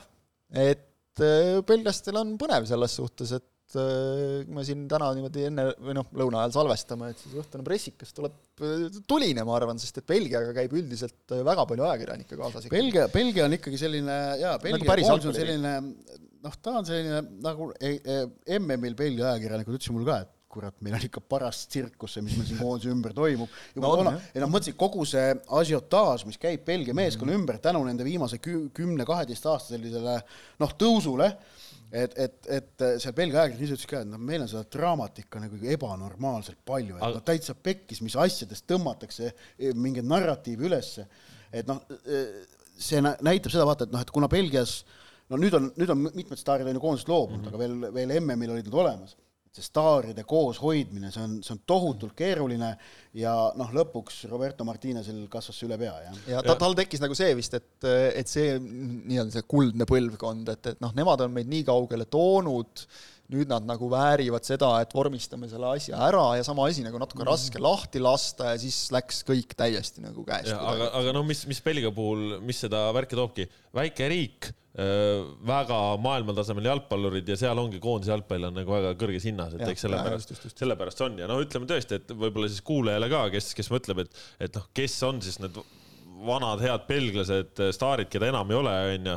[0.49, 5.95] et äh, belglastel on põnev selles suhtes, et kui me siin täna niimoodi enne või
[5.97, 10.07] noh, lõuna ajal salvestame, et siis õhtune pressikas tuleb äh, tuline, ma arvan, sest et
[10.09, 12.70] Belgiaga käib üldiselt äh, väga palju ajakirjanikke kaasas.
[12.72, 15.76] Belgia, Belgia on ikkagi selline jaa, Belgia Nagu koondis on selline
[16.45, 20.76] noh, ta on selline nagu e- e- MM-il Belgia ajakirjanikud ütlesid mulle ka, et kurat,
[20.86, 23.51] meil on ikka paras tsirkus see, mis meil siin koondise ümber toimub.
[23.76, 27.57] juba No on, toona ei noh, mõtlesin kogu see asiotaaž, mis käib Belgia meeskonna ümber
[27.63, 30.16] tänu nende viimase kü- kümne-kaheteist aasta sellisele
[30.63, 31.34] noh, tõusule,
[31.96, 35.22] et, et, et seal Belgia ajakirjanik ise ütles ka, et noh, meil on seda draamat
[35.24, 40.68] ikka nagu ebanormaalselt palju, et Aga- noh, täitsa pekkis, mis asjadest tõmmatakse eh, mingeid narratiive
[40.70, 41.08] ülesse.
[41.56, 41.80] et noh,
[42.76, 44.82] see nä- näitab seda vaata, et noh, et kuna Belgias
[45.32, 47.54] no nüüd on, nüüd on mitmed staarid on ju koondisest loobunud mm, -hmm.
[47.54, 49.16] aga veel, veel MM-il olid nad olemas.
[49.56, 52.74] See staaride kooshoidmine, see on, see on tohutult keeruline
[53.16, 56.22] ja noh, lõpuks Roberto Martinesel kasvas see üle pea, jah.
[56.36, 57.88] ja ta, tal tekkis nagu see vist, et,
[58.20, 62.86] et see nii-öelda see kuldne põlvkond, et, et noh, nemad on meid nii kaugele toonud,
[63.34, 67.26] nüüd nad nagu väärivad seda, et vormistame selle asja ära ja sama asi nagu natuke
[67.26, 70.54] raske lahti lasta ja siis läks kõik täiesti nagu käest.
[70.54, 76.68] aga, aga no mis, mis Belgia puhul, mis seda värki toobki, väike riik, väga maailmatasemel
[76.68, 80.36] jalgpallurid ja seal ongi koondise jalgpall on nagu väga kõrges hinnas, et Jah, eks sellepärast
[80.52, 81.16] sellepärast on.
[81.22, 84.68] Ja no ütleme tõesti, et võib-olla siis kuulajale ka, kes, kes mõtleb, et, et noh,
[84.76, 85.62] kes on siis need
[86.26, 89.16] vanad head belglased, staarid, keda enam ei ole, onju.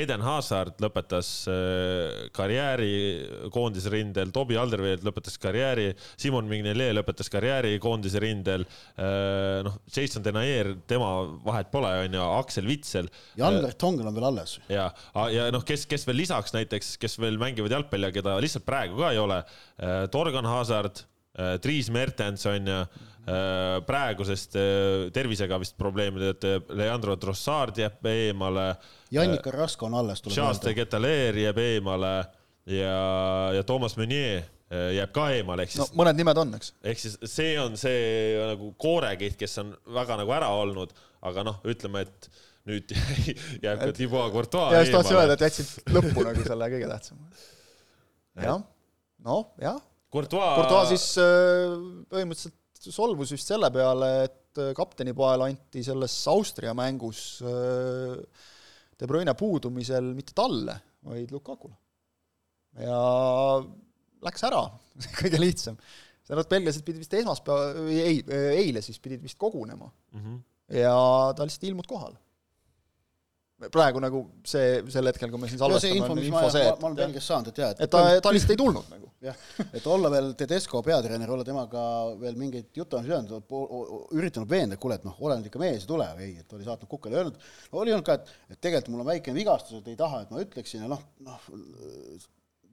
[0.00, 2.90] Eden Hazard lõpetas äh, karjääri
[3.54, 5.90] koondise rindel, Tobi Alderweireld lõpetas karjääri,
[6.20, 8.66] Simon Mignolet lõpetas karjääri koondise rindel.
[9.64, 11.10] noh, Jason Denayer, tema
[11.44, 14.58] vahet pole, onju, Aksel Vitsel Jan Vertonghen on veel alles.
[14.68, 14.90] ja,
[15.32, 19.00] ja noh, kes, kes veel lisaks näiteks, kes veel mängivad jalgpalli ja keda lihtsalt praegu
[19.00, 19.40] ka ei ole,
[20.12, 21.04] Torgan Hazard,
[21.62, 22.78] Dries Mertens on ju,
[23.86, 28.72] praegusest äh, tervisega vist probleemide tõttu Leandro Trossard jääb eemale,
[29.12, 30.76] Jannik Carrasco on alles, Charles de öelda.
[30.80, 32.14] Ketaleer jääb eemale
[32.70, 32.96] ja,
[33.54, 36.72] ja Toomas Meunier äh, jääb ka eemale, ehk no siis mõned nimed on, eks.
[36.82, 38.00] ehk siis see on see
[38.54, 40.96] nagu koorekiht, kes on väga nagu ära olnud,
[41.30, 42.30] aga noh, ütleme, et
[42.70, 42.96] nüüd
[43.64, 45.38] jääb ka Thibaut Courtois ja just tahtsin öelda, eemale.
[45.38, 47.30] et jätsid lõppu nagu selle kõige tähtsama.
[48.48, 48.66] jah,
[49.28, 49.78] noh jah,
[50.10, 51.76] Courtois, Courtois siis äh,
[52.10, 60.34] põhimõtteliselt solvus vist selle peale, et kaptenipael anti selles Austria mängus De Bruyne puudumisel mitte
[60.34, 60.74] talle,
[61.06, 61.76] vaid Lukakule.
[62.82, 62.96] ja
[64.26, 64.64] läks ära
[65.20, 65.78] kõige lihtsam.
[66.30, 68.20] Nad belglased pidid vist esmaspäeva, ei,
[68.62, 70.20] eile siis pidid vist kogunema mm.
[70.20, 70.42] -hmm.
[70.78, 70.96] ja
[71.34, 72.18] ta lihtsalt ei ilmunud kohale
[73.68, 76.88] praegu nagu see, sel hetkel, kui me siin salvestame, on info, info see, et ma
[76.88, 79.10] olen Belgias saanud, et jaa, et et ta, ta lihtsalt ei tulnud nagu.
[79.28, 79.36] jah,
[79.76, 81.82] et olla veel Tedesco peatreener, olla temaga
[82.22, 83.52] veel mingeid jutte on söönud,
[84.16, 86.64] üritanud veenda, et kuule, et noh, ole nüüd ikka mees ja tule, ei, et oli
[86.64, 87.46] saatnud kukele, öelnud,
[87.76, 90.44] oli olnud ka, et, et tegelikult mul on väikene vigastus, et ei taha, et ma
[90.46, 91.48] ütleksin ja noh, noh,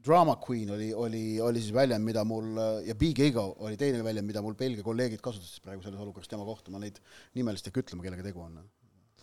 [0.07, 2.55] Drama Queen oli, oli, oli siis väljend, mida mul
[2.87, 6.45] ja Big Ego oli teine väljend, mida mul Belgia kolleegid kasutasid praegu selles olukorras tema
[6.47, 7.01] kohta, ma neid
[7.35, 8.61] nimelist ei hakka ütlema, kellega tegu on.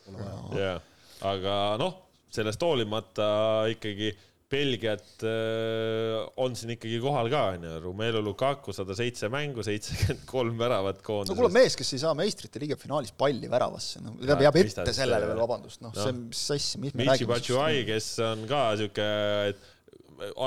[0.04, 0.74] Pole vaja.
[1.22, 1.98] Aga noh,
[2.34, 3.26] sellest hoolimata
[3.70, 4.14] ikkagi
[4.54, 7.72] Belgiat äh, on siin ikkagi kohal ka, onju.
[7.82, 11.32] Romelu Lukaku sada seitse mängu, seitsekümmend kolm väravat koondises.
[11.32, 14.94] no kuule, mees, kes ei saa meistrite liiga finaalis palli väravasse, no ta jääb ette
[14.94, 17.16] sellele veel, vabandust, noh no., see, mis asja, mis me räägime.
[17.16, 19.08] Michi Batshuayi, kes on ka siuke,
[19.50, 19.70] et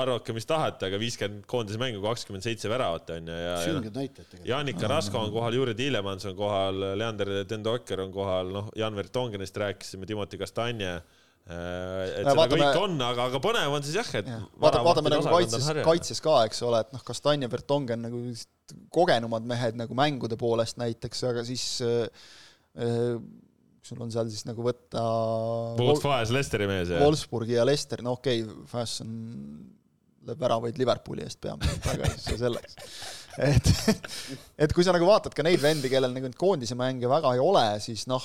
[0.00, 3.94] arvake, mis tahate, aga viiskümmend koondise mängu, kakskümmend seitse väravat on ju ja, ja sünged
[3.94, 4.50] näitajad tegelikult.
[4.50, 9.56] Janik Karasko on kohal, Juri Tiilemans on kohal, Leander Dendoker on kohal, noh, Jan Vertongenist
[9.62, 11.02] rääkisime, Timoti Kastanje äh,
[11.52, 14.42] et seda vaatame, kõik on, aga, aga põnev on siis jah, et ja.
[14.60, 18.22] vaata, vaatame nagu kaitses, kaitses ka, eks ole, et noh, Kastanje, Vertongen nagu
[18.94, 22.08] kogenumad mehed nagu mängude poolest näiteks, aga siis äh,
[22.78, 23.44] äh
[23.88, 25.02] sul on seal siis nagu võtta
[25.80, 27.02] Wout Faes, Lesteri mees, jah?
[27.04, 29.12] Wolfsburgi ja Lester, no okei okay,, Faes on,
[30.28, 32.76] lööb väravaid Liverpooli eest peamiselt, aga see selleks.
[33.48, 33.70] et,
[34.66, 37.42] et kui sa nagu vaatad ka neid vendi, kellel nagu neid koondise mänge väga ei
[37.42, 38.24] ole, siis noh,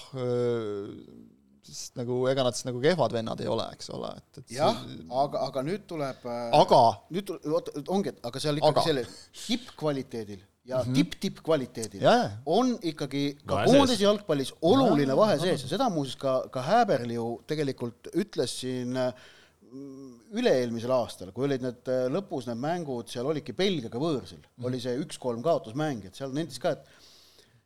[1.64, 4.80] siis nagu ega nad siis nagu kehvad vennad ei ole, eks ole, et, et jah
[4.80, 6.82] see..., aga, aga nüüd tuleb aga
[7.14, 8.88] nüüd tuleb, oota, ongi, aga seal ikkagi aga.
[8.90, 9.06] selle
[9.46, 10.96] tippkvaliteedil ja mm -hmm.
[10.96, 12.04] tipp-tippkvaliteedil
[12.46, 15.66] on ikkagi ka koondise jalgpallis oluline vahe sees.
[15.66, 21.66] Ja seda muuseas ka, ka Häberl ju tegelikult ütles siin mm, üle-eelmisel aastal, kui olid
[21.66, 24.40] need äh, lõpus need mängud, seal olidki Belgiaga võõrsil.
[24.40, 24.68] Mm, -hmm.
[24.70, 27.03] oli see üks-kolm kaotusmäng, et seal nentis ka, et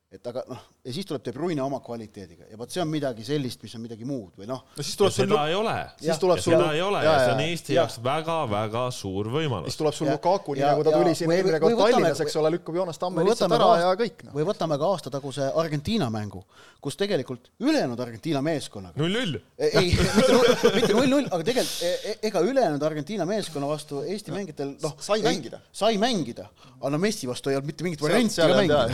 [0.08, 3.26] et aga noh, ja siis tuleb De Bruyne oma kvaliteediga ja vot see on midagi
[3.28, 4.62] sellist, mis on midagi muud või noh.
[4.72, 7.26] no siis tuleb sul seda ei ole, siis tuleb sul seda ei ole ja, ja
[7.26, 7.82] see on Eesti ja.
[7.82, 9.68] jaoks väga-väga suur võimalus.
[9.68, 12.80] siis tuleb sul Lukaku, nii nagu ta tuli siin eelmine kord Tallinnas, eks ole, lükkab
[12.80, 14.36] Joonas Tamme lihtsalt ära ja kõik no..
[14.38, 16.46] või võtame ka aastataguse Argentiina mängu,
[16.80, 19.42] kus tegelikult ülejäänud Argentiina meeskonnaga null-null.
[19.60, 19.92] ei,
[20.78, 25.20] mitte null-null, aga tegelikult e, e, ega ülejäänud Argentiina meeskonna vastu Eesti mängijatel noh, sai
[25.28, 26.48] mängida, sai mängida,
[26.78, 28.88] aga no Messi vastu ei olnud mitte mingit varianti mängida.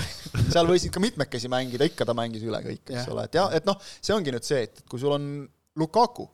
[0.49, 3.67] seal võisid ka mitmekesi mängida, ikka ta mängis üle kõik, eks ole, et jah, et
[3.67, 5.27] noh, see ongi nüüd see, et kui sul on
[5.79, 6.25] Lukaku,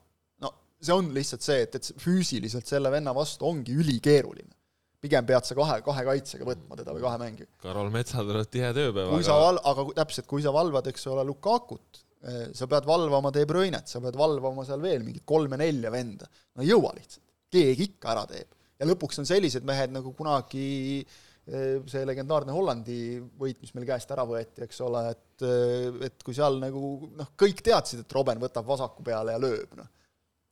[0.44, 4.52] no see on lihtsalt see, et, et füüsiliselt selle venna vastu ongi ülikeeruline.
[5.00, 7.46] pigem pead sa kahe, kahe kaitsega võtma teda või kahe mängi.
[7.62, 9.14] Karol Metsal tuleb tihe tööpäev.
[9.14, 9.28] kui aga...
[9.30, 13.46] sa val-, aga täpselt, kui sa valvad, eks ole, Lukakut, eh, sa pead valvama De
[13.48, 18.12] Bruynet, sa pead valvama seal veel mingit kolme-nelja venda, no ei jõua lihtsalt, keegi ikka
[18.12, 18.52] ära teeb.
[18.80, 20.68] ja lõpuks on sellised mehed nagu kunagi
[21.00, 21.18] äh,
[21.50, 22.96] see legendaarne Hollandi
[23.38, 25.46] võit, mis meil käest ära võeti, eks ole, et,
[26.06, 29.88] et kui seal nagu noh, kõik teadsid, et Robben võtab vasaku peale ja lööb, noh.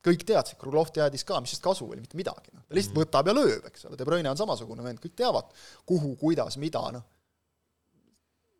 [0.05, 2.65] kõik teadsid, Krulov teadis ka, mis sest kasu oli, mitte midagi, noh.
[2.67, 3.03] ta lihtsalt mm.
[3.05, 5.55] võtab ja lööb, eks ole, De Bruyne on samasugune vend, kõik teavad,
[5.87, 7.07] kuhu, kuidas, mida, noh.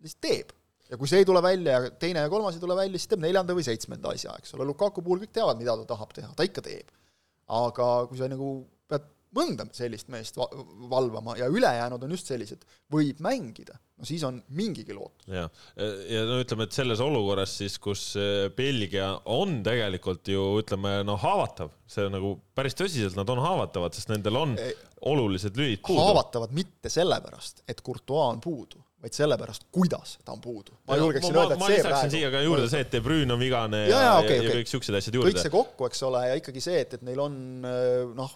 [0.06, 0.56] lihtsalt teeb.
[0.90, 3.26] ja kui see ei tule välja ja teine ja kolmas ei tule välja, siis teeb
[3.26, 6.48] neljanda või seitsmenda asja, eks ole, Lukaku puhul kõik teavad, mida ta tahab teha, ta
[6.48, 6.96] ikka teeb.
[7.50, 10.49] aga kui sa nagu pead mõnda sellist meest va-,
[10.89, 15.27] valvama ja ülejäänud on just sellised, võib mängida, no siis on mingigi lootus.
[15.30, 15.49] jah,
[16.09, 21.17] ja no ütleme, et selles olukorras siis, kus äh, Belgia on tegelikult ju ütleme, no
[21.21, 24.73] haavatav, see nagu päris tõsiselt nad on haavatavad, sest nendel on e
[25.09, 26.01] olulised lülid puudu.
[26.01, 30.73] haavatavad mitte sellepärast, et Courtois on puudu vaid sellepärast, kuidas ta on puudu.
[30.88, 33.39] ma julgeksin öelda, et see praegu ma siia ka juurde see, et De Bruyne on
[33.39, 34.59] vigane ja, ja, okay, ja, ja okay.
[34.59, 35.32] kõik siuksed asjad juurde.
[35.32, 38.34] kõik see kokku, eks ole, ja ikkagi see, et, et neil on äh, noh,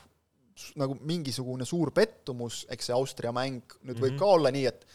[0.80, 4.04] nagu mingisugune suur pettumus, eks see Austria mäng nüüd mm -hmm.
[4.06, 4.20] võib mhm.
[4.20, 4.86] ka olla nii, et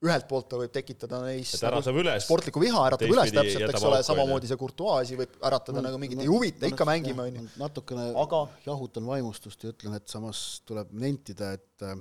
[0.00, 1.80] ühelt poolt ta võib tekitada neis nagu
[2.24, 6.00] sportlikku viha, äratab üles täpselt, eks ole, samamoodi see Courtois asi võib äratada no, nagu
[6.00, 7.44] mingit no, ei huvita no,, ikka mängime, on ju.
[7.60, 11.98] natukene aga jahutan vaimustust ja ütlen, et samas tuleb nentida, et äh,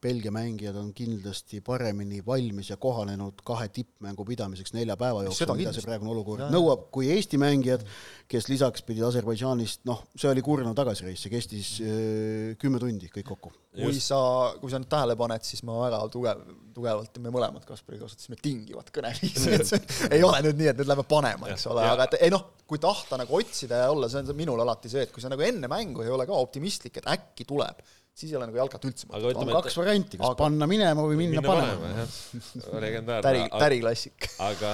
[0.00, 5.74] Belgia mängijad on kindlasti paremini valmis ja kohanenud kahe tippmängu pidamiseks nelja päeva jooksul, mida
[5.76, 7.84] see praegune olukord nõuab, kui Eesti mängijad,
[8.30, 13.28] kes lisaks pidid Aserbaidžaanist, noh, see oli kurnav tagasireis, see kestis äh, kümme tundi kõik
[13.28, 13.52] kokku.
[13.76, 14.18] kui sa,
[14.62, 16.40] kui sa nüüd tähele paned, siis ma väga tugev,
[16.74, 20.90] tugevalt, me mõlemad Kaspariga kasutasime tingivat kõneviisi, et see ei ole nüüd nii, et nüüd
[20.90, 24.24] lähme panema, eks ole, aga et ei noh, kui tahta nagu otsida ja olla, see
[24.24, 27.10] on minul alati see, et kui sa nagu enne mängu ei ole ka optimistlik, et
[27.10, 27.84] äkki tuleb
[28.16, 31.16] siis ei ole nagu jalkat üldse aga on kaks varianti, kas aga- panna minema või
[31.20, 34.28] minna, minna panema, panema, legendaarne täri, täriklassik.
[34.44, 34.72] aga,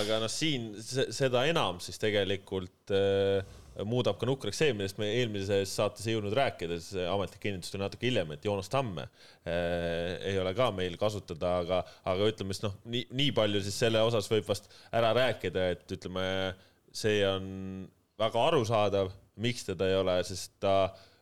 [0.00, 5.06] aga noh, siin se- seda enam siis tegelikult äh, muudab ka nukraks see, millest me
[5.20, 10.16] eelmises saates ei jõudnud rääkida, siis ametlik kinnitus tuli natuke hiljem, et Joonas Tamme äh,
[10.32, 14.02] ei ole ka meil kasutada, aga, aga ütleme siis noh, nii, nii palju siis selle
[14.02, 16.24] osas võib vast ära rääkida, et ütleme,
[16.90, 17.46] see on
[18.18, 20.74] väga arusaadav, miks teda ei ole, sest ta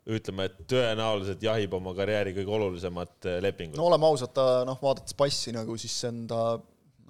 [0.06, 4.78] ütleme, et tõenäoliselt jahib oma karjääri kõige olulisemat äh, lepingut no oleme ausad, ta noh,
[4.82, 5.96] vaadates passi nagu siis
[6.30, 6.42] ta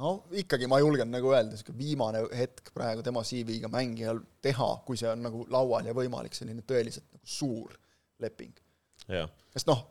[0.00, 5.00] no ikkagi ma julgen nagu öelda, sihuke viimane hetk praegu tema CV-ga mängijal teha, kui
[5.00, 7.76] see on nagu laual ja võimalik selline tõeliselt nagu suur
[8.22, 8.54] leping.
[9.52, 9.84] sest noh,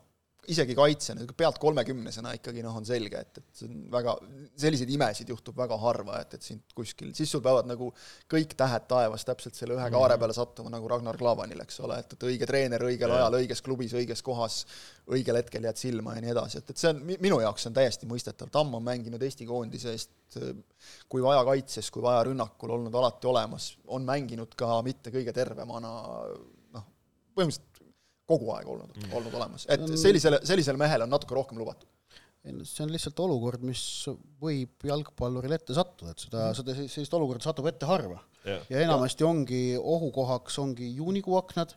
[0.52, 4.14] isegi kaitsjana, pealt kolmekümnesena ikkagi noh, on selge, et, et see on väga,
[4.60, 7.90] selliseid imesid juhtub väga harva, et, et sind kuskil, siis sul peavad nagu
[8.32, 12.16] kõik tähed taevas täpselt selle ühe kaare peale sattuma, nagu Ragnar Klavanil, eks ole, et,
[12.16, 13.22] et õige treener õigel Jah.
[13.22, 14.60] ajal, õiges klubis, õiges kohas,
[15.12, 18.10] õigel hetkel jääd silma ja nii edasi, et, et see on, minu jaoks on täiesti
[18.10, 20.52] mõistetav, Tamm on mänginud Eesti koondise eest äh,
[21.10, 25.96] kui vaja kaitses, kui vaja rünnakul olnud alati olemas, on mänginud ka mitte kõige tervemana
[26.76, 26.86] noh,
[27.34, 27.75] põhimõtteliselt
[28.26, 31.88] kogu aeg olnud, olnud olemas, et sellisele, sellisele mehele on natuke rohkem lubatud.
[32.62, 33.80] see on lihtsalt olukord, mis
[34.42, 38.20] võib jalgpalluril ette sattuda, et seda, seda, sellist olukorda satub ette harva.
[38.46, 41.74] ja enamasti ongi ohukohaks ongi juunikuu aknad.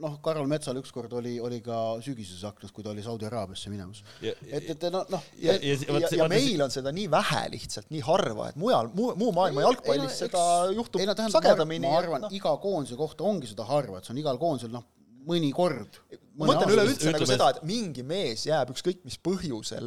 [0.00, 4.00] noh, Karol Metsal ükskord oli, oli ka sügiseses aknas, kui ta oli Saudi Araabiasse minemas.
[4.24, 7.06] ja, et, et noh, noh, ja, ja, ja, ja, ja, ja meil on seda nii
[7.12, 11.04] vähe lihtsalt, nii harva, et mujal, muu, muu maailma jalgpallis ei no seda eks- juhtub
[11.04, 11.86] ei no tähendab, sagedamini.
[11.86, 14.88] ma arvan, iga koondise kohta ongi seda harva, et see on igal koondisel noh,
[15.28, 16.00] mõni kord.
[16.38, 19.86] ma mõtlen üleüldse nagu seda, et mingi mees jääb ükskõik mis põhjusel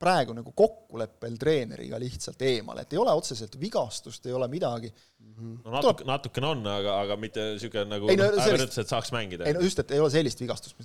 [0.00, 4.90] praegu nagu kokkuleppel treeneriga lihtsalt eemale, et ei ole otseselt vigastust, ei ole midagi.
[5.36, 9.10] no natuke, natukene on, aga, aga mitte siuke nagu Ei no sellist- ütles, et saaks
[9.12, 9.62] mängida ei no.
[9.64, 10.78] just, et ei ole sellist vigastust,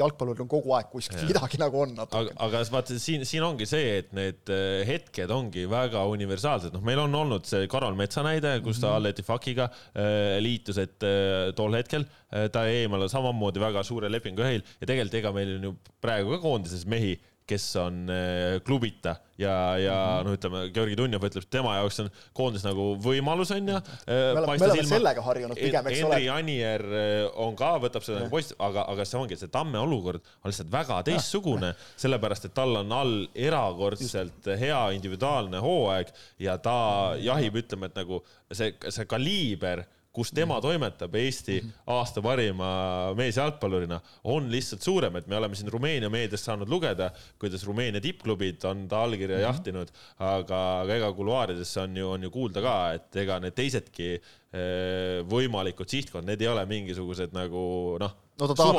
[0.00, 3.68] jalgpalluril on kogu aeg kuskil midagi nagu on aga natuke., aga vaata siin, siin ongi
[3.70, 8.24] see, et need eh, hetked ongi väga universaalsed, noh, meil on olnud see Karol Metsa
[8.26, 12.06] näide, kus ta Alleti Fakiga äh, liitus, et äh, tol hetkel
[12.54, 15.72] ta eemale samamoodi väga suure lepingu ühil ja tegelikult ega meil on ju
[16.02, 17.16] praegu ka koondises mehi,
[17.50, 20.10] kes on äh, klubita ja, ja Mhm.
[20.10, 20.24] mm -hmm.
[20.24, 23.76] no ütleme, Georgi Dunjov ütleb, et tema jaoks on koondis nagu võimalus onju.
[24.06, 26.28] me oleme, me oleme sellega harjunud pigem, eks ole Henri.
[26.28, 30.20] Anier eh, on ka, võtab seda nagu post, aga, aga see ongi, see Tamme olukord
[30.44, 37.16] on lihtsalt väga teistsugune, sellepärast et tal on all erakordselt hea individuaalne hooaeg ja ta
[37.20, 38.22] jahib, ütleme, et nagu
[38.52, 41.60] see, see kaliiber kus tema toimetab Eesti
[41.94, 42.70] aasta parima
[43.18, 48.64] meesjalgpallurina, on lihtsalt suurem, et me oleme siin Rumeenia meediast saanud lugeda, kuidas Rumeenia tippklubid
[48.70, 53.20] on ta allkirja jahtinud, aga, aga ega kuluaaridesse on ju, on ju kuulda ka, et
[53.22, 57.62] ega need teisedki eh, võimalikud sihtkond, need ei ole mingisugused nagu
[58.02, 58.72] noh No ta tahab-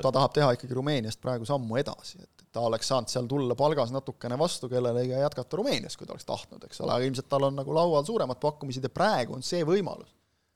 [0.00, 0.10] ta.
[0.16, 4.38] tahab teha ikkagi Rumeeniast praegu sammu edasi, et ta oleks saanud seal tulla palgas natukene
[4.40, 7.58] vastu kellelegi ja jätkata Rumeenias, kui ta oleks tahtnud, eks ole, aga ilmselt tal on
[7.60, 10.08] nagu laual suuremad pakkumised ja praegu on see võimalus.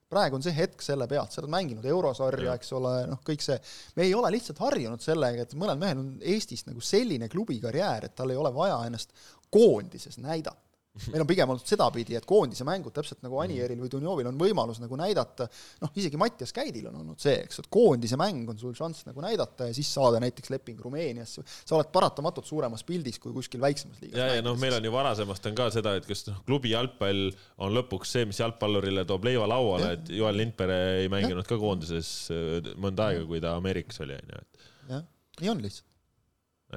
[0.08, 3.58] Praegu on see hetk selle pealt, sa oled mänginud eurosarja, eks ole, noh, kõik see,
[3.98, 8.16] me ei ole lihtsalt harjunud sellega, et mõnel mehel on Eestis nagu selline klubikarjäär, et
[8.16, 9.12] tal ei ole vaja ennast
[9.52, 10.67] koondises näidata.
[11.12, 14.80] meil on pigem olnud sedapidi, et koondise mängud, täpselt nagu Anieril või Dunjovil on võimalus
[14.82, 15.48] nagu näidata,
[15.82, 19.22] noh, isegi Mattias Käidil on olnud see, eks, et koondise mäng on sul šanss nagu
[19.24, 24.02] näidata ja siis saada näiteks leping Rumeeniasse, sa oled paratamatult suuremas pildis kui kuskil väiksemas
[24.02, 26.72] liigas ja, ja noh, meil on ju varasemast on ka seda, et kas noh, klubi
[26.74, 27.28] jalgpall
[27.64, 32.12] on lõpuks see, mis jalgpallurile toob leiva lauale, et Joel Lindpere ei mänginud ka koondises
[32.34, 35.04] äh, mõnda aega, kui ta Ameerikas oli, onju, et jah,
[35.42, 35.87] nii on lihtsalt.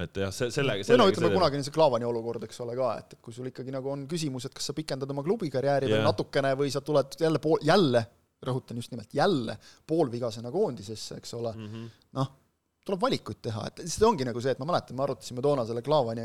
[0.00, 2.92] Et jah, see sellega, või no sellega ütleme, kunagine see Klaavani olukord, eks ole ka,
[3.02, 6.06] et, kui sul ikkagi nagu on küsimus, et kas sa pikendad oma klubikarjääri veel Jah.
[6.08, 8.04] natukene või sa tuled jälle pool, jälle,
[8.42, 12.32] rõhutan just nimelt jälle poolvigasena koondisesse, eks ole mm -hmm., noh,
[12.82, 15.84] tuleb valikuid teha, et see ongi nagu see, et ma mäletan, me arutasime toona selle
[15.84, 16.24] Klaavani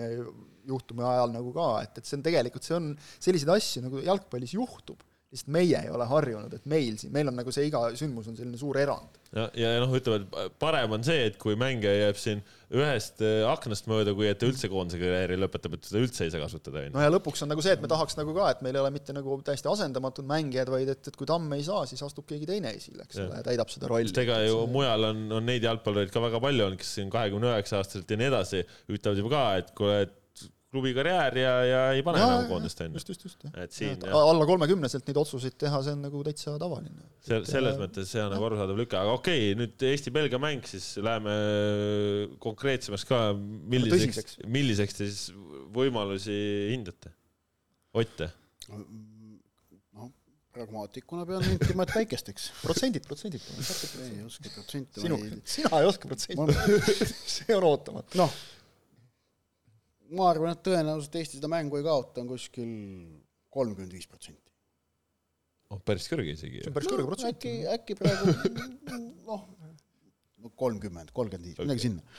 [0.68, 2.90] juhtumi ajal nagu ka, et, et see on tegelikult, see on
[3.20, 7.36] selliseid asju nagu jalgpallis juhtub, lihtsalt meie ei ole harjunud, et meil siin, meil on
[7.36, 9.18] nagu see iga sündmus on selline suur erand.
[9.36, 13.42] ja, ja noh, ütleme, et parem on see, et kui mängija jääb siin ühest äh,
[13.48, 16.86] aknast mööda, kui et ta üldse koondise karjääri lõpetab, et seda üldse ei saa kasutada,
[16.94, 18.92] no ja lõpuks on nagu see, et me tahaks nagu ka, et meil ei ole
[18.96, 22.48] mitte nagu täiesti asendamatud mängijad, vaid et, et kui Tamm ei saa, siis astub keegi
[22.48, 24.14] teine esile, eks ole, täidab seda rolli.
[24.24, 27.82] ega ju mujal on, on neid jalgpallureid ka väga palju olnud, kes siin kahekümne üheksa
[27.82, 28.64] aastaselt ja nii edasi
[28.96, 30.16] ütlevad juba ka, et kuule, et
[30.74, 33.00] klubi karjäär ja, ja ei pane Jaa, enam koondist onju.
[33.00, 36.58] just, just, just, et siin jah, alla kolmekümneselt neid otsuseid teha, see on nagu täitsa
[36.60, 37.08] tavaline.
[37.24, 40.90] sel-, selles mõttes see on nagu arusaadav lüke, aga okei okay,, nüüd Eesti-Belgia mäng, siis
[41.00, 41.38] läheme
[42.44, 45.30] konkreetsemaks ka, milliseks milliseks te siis
[45.76, 46.36] võimalusi
[46.74, 47.14] hindate?
[47.98, 48.26] Ott,
[48.68, 48.84] noh,
[50.58, 52.50] pragmaatikuna pean nentima, et väikesteks.
[52.64, 53.48] protsendid, protsendid.
[54.04, 55.08] ei oska protsente.
[55.48, 56.60] sina ei oska protsenti.
[57.38, 58.20] see on ootamatu.
[58.20, 58.38] noh,
[60.16, 62.70] ma arvan, et tõenäoliselt Eesti seda mängu ei kaota, on kuskil
[63.54, 64.54] kolmkümmend viis protsenti.
[65.72, 66.64] oh, päris kõrge isegi.
[66.64, 67.36] see on päris kõrge protsent.
[67.36, 68.36] äkki, äkki praegu
[69.28, 69.46] noh,
[70.56, 72.18] kolmkümmend, kolmkümmend viis, midagi sinna.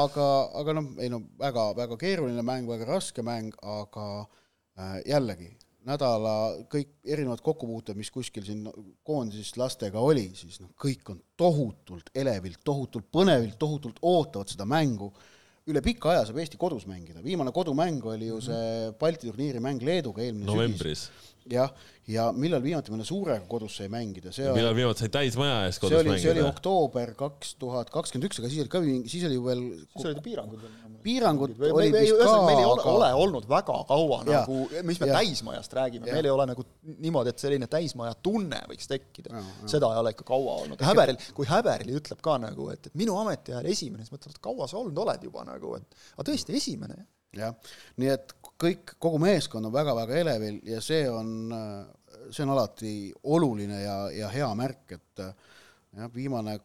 [0.00, 0.26] aga,
[0.60, 5.52] aga noh, ei no väga, väga keeruline mäng, väga raske mäng, aga äh, jällegi
[5.88, 6.32] nädala
[6.70, 8.66] kõik erinevad kokkupuuted, mis kuskil siin
[9.06, 15.12] koondises lastega oli, siis noh, kõik on tohutult elevilt, tohutult põnevilt, tohutult ootavad seda mängu.
[15.68, 19.82] Üle pika aja saab Eesti kodus mängida, viimane kodumäng oli ju see Balti turniiri mäng
[19.84, 21.08] Leeduga eelmine novembris.
[21.52, 21.70] Jah,
[22.08, 25.94] ja millal viimati mõne suurega kodus sai mängida, see millal viimati sai täismaja ees kodus
[25.94, 26.24] see oli, mängida?
[26.24, 29.44] see oli oktoober kaks tuhat kakskümmend üks, aga siis oli ka mingi, siis oli ju
[29.46, 30.76] veel siis olid piirangud veel.
[31.04, 34.40] piirangud või, olid või, vist ka, meil ei ole, aga ole olnud väga kaua Ja.
[34.40, 34.56] nagu,
[34.88, 35.18] mis me Ja.
[35.20, 36.64] täismajast räägime, meil ei ole nagu
[36.98, 39.42] niimoodi, et selline täismaja tunne võiks tekkida.
[39.66, 40.80] Seda ei ole ikka kaua olnud.
[40.84, 44.66] Häberil, kui Häberil ütleb ka nagu, et, et minu ametiajal esimene, siis mõtled, et kaua
[44.68, 47.54] sa olnud oled juba nagu, et aga tõesti, esimene, jah,
[48.00, 51.52] nii et kõik, kogu meeskond on väga-väga elevil ja see on,
[52.30, 52.94] see on alati
[53.34, 56.58] oluline ja, ja hea märk, et jah, viimane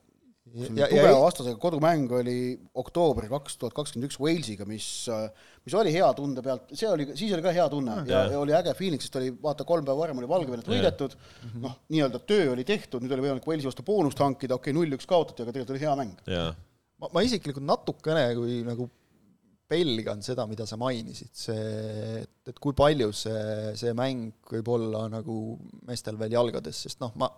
[0.54, 4.86] Ja- ja, ja- tugeva ja- vastasega kodumäng oli oktoober kaks tuhat kakskümmend üks Walesiga, mis,
[5.64, 8.28] mis oli hea tunde pealt, see oli, siis oli ka hea tunne ja, Jah.
[8.36, 11.16] ja oli äge feeling, sest oli vaata kolm päeva varem oli Valgevenet võidetud,
[11.64, 15.08] noh, nii-öelda töö oli tehtud, nüüd oli võimalik Walesi vastu boonust hankida, okei okay,, null-üks
[15.10, 16.20] kaotati, aga tegelikult oli hea mäng.
[17.02, 18.90] ma, ma isiklikult natukene kui nagu
[19.70, 21.68] pelgan seda, mida sa mainisid, see,
[22.22, 25.38] et, et kui palju see, see mäng võib olla nagu
[25.88, 27.30] meestel veel jalgades, sest noh, ma,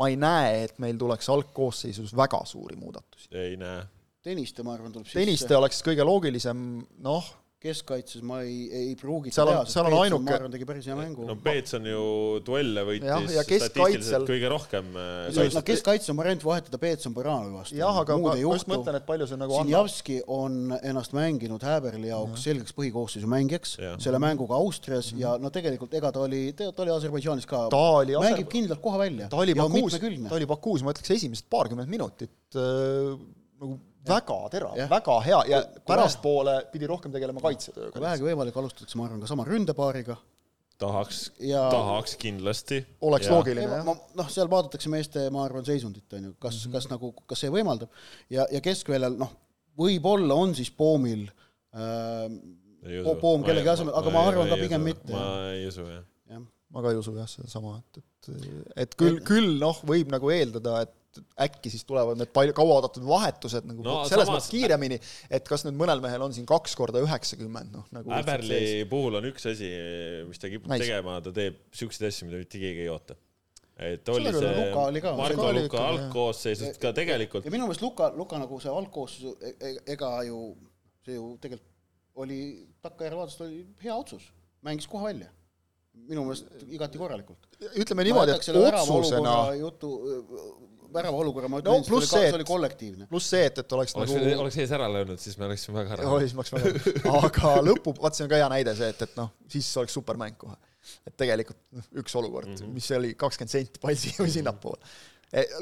[0.00, 3.30] ma ei näe, et meil tuleks algkoosseisus väga suuri muudatusi.
[3.36, 3.84] ei näe.
[4.24, 5.20] Tõniste, ma arvan, tuleb sisse.
[5.20, 6.60] Tõniste oleks kõige loogilisem,
[7.04, 7.26] noh,
[7.64, 10.96] keskkaitses ma ei, ei pruugi Seal on- seal on ainuke- ma arvan, tegi päris hea
[10.98, 12.02] mängu no Peets on ju
[12.46, 17.78] duelle võitis ja statistiliselt kõige rohkem äh, no, keskkaitses on variant vahetada Peetson Baranovi vastu.
[17.78, 19.70] jah, aga ma muud ma just mõtlen, et palju see nagu annab.
[19.70, 23.96] Sinjavski on ennast mänginud Häberli jaoks selgeks põhikoosseisu mängijaks Jah.
[24.02, 25.20] selle mänguga Austrias Mhm.
[25.24, 28.82] ja no tegelikult ega ta oli, ta oli Aserbaidžaanis ka, Ta oli Aser- mängib kindlalt
[28.82, 29.28] koha välja.
[29.30, 29.98] ta oli ja on Bakuus,
[30.28, 33.16] ta oli Bakuus, ma ütleks, esimesed paarkümmend minutit äh,
[33.60, 33.78] nagu
[34.08, 38.00] väga terav, väga hea ja pärastpoole pidi rohkem tegelema kaitsetööga.
[38.00, 40.16] vähegi võimalik, alustatakse, ma arvan, ka sama ründepaariga.
[40.78, 42.84] tahaks Ja- tahaks kindlasti.
[43.00, 43.84] oleks loogiline, ei, jah.
[43.84, 46.72] ma, noh, seal vaadatakse meeste, ma arvan, seisundit, on ju, kas mm, -hmm.
[46.72, 47.88] kas nagu, kas see võimaldab
[48.30, 49.30] ja, ja keskväljal, noh,
[49.78, 51.28] võib-olla on siis Poomil
[51.74, 52.28] äh,
[53.04, 55.12] Po- Poom kellegi asemel, aga ma arvan ka pigem mitte.
[55.12, 56.02] ma ei usu, jah.
[56.28, 60.28] jah, ma ka ei usu jah, sedasama, et, et et küll, küll noh, võib nagu
[60.34, 60.92] eeldada, et
[61.46, 64.98] äkki siis tulevad need palju, kauaoodatud vahetused nagu No selles samas- mõttes kiiremini,
[65.30, 69.28] et kas nüüd mõnel mehel on siin kaks korda üheksakümmend, noh nagu Äberli puhul on
[69.30, 69.70] üks asi,
[70.28, 70.84] mis ta kipub Nice.
[70.86, 73.16] tegema, ta teeb siukseid asju, mida mitte keegi ei oota.
[73.76, 75.12] et oli Sellega see Luka oli ka.
[75.18, 80.10] Marko Luka Luka algkoosseisust ka tegelikult ja minu meelest Luka, Luka nagu see algkoosseis, ega
[80.28, 80.42] ju,
[81.04, 81.70] see ju tegelikult
[82.22, 82.36] oli,
[82.86, 84.28] takkajärele vaadates oli hea otsus,
[84.62, 85.26] mängis koha välja.
[85.94, 87.48] minu meelest igati korralikult.
[87.78, 89.90] ütleme niimoodi, et otsusena jutu,
[90.94, 93.08] värava olukorra ma ütlen no,, see, see, see oli kollektiivne.
[93.10, 95.96] pluss see, et, et oleks, oleks nagu oleks ees ära löönud, siis me oleksime väga
[95.96, 96.94] ära siis ma oleks väga,
[97.28, 100.38] aga lõpu, vaat see on ka hea näide see, et, et noh, siis oleks supermäng
[100.40, 100.56] kohe.
[101.08, 102.76] et tegelikult noh, üks olukord mm, -hmm.
[102.76, 104.94] mis oli kakskümmend senti palsi või sinnapoole.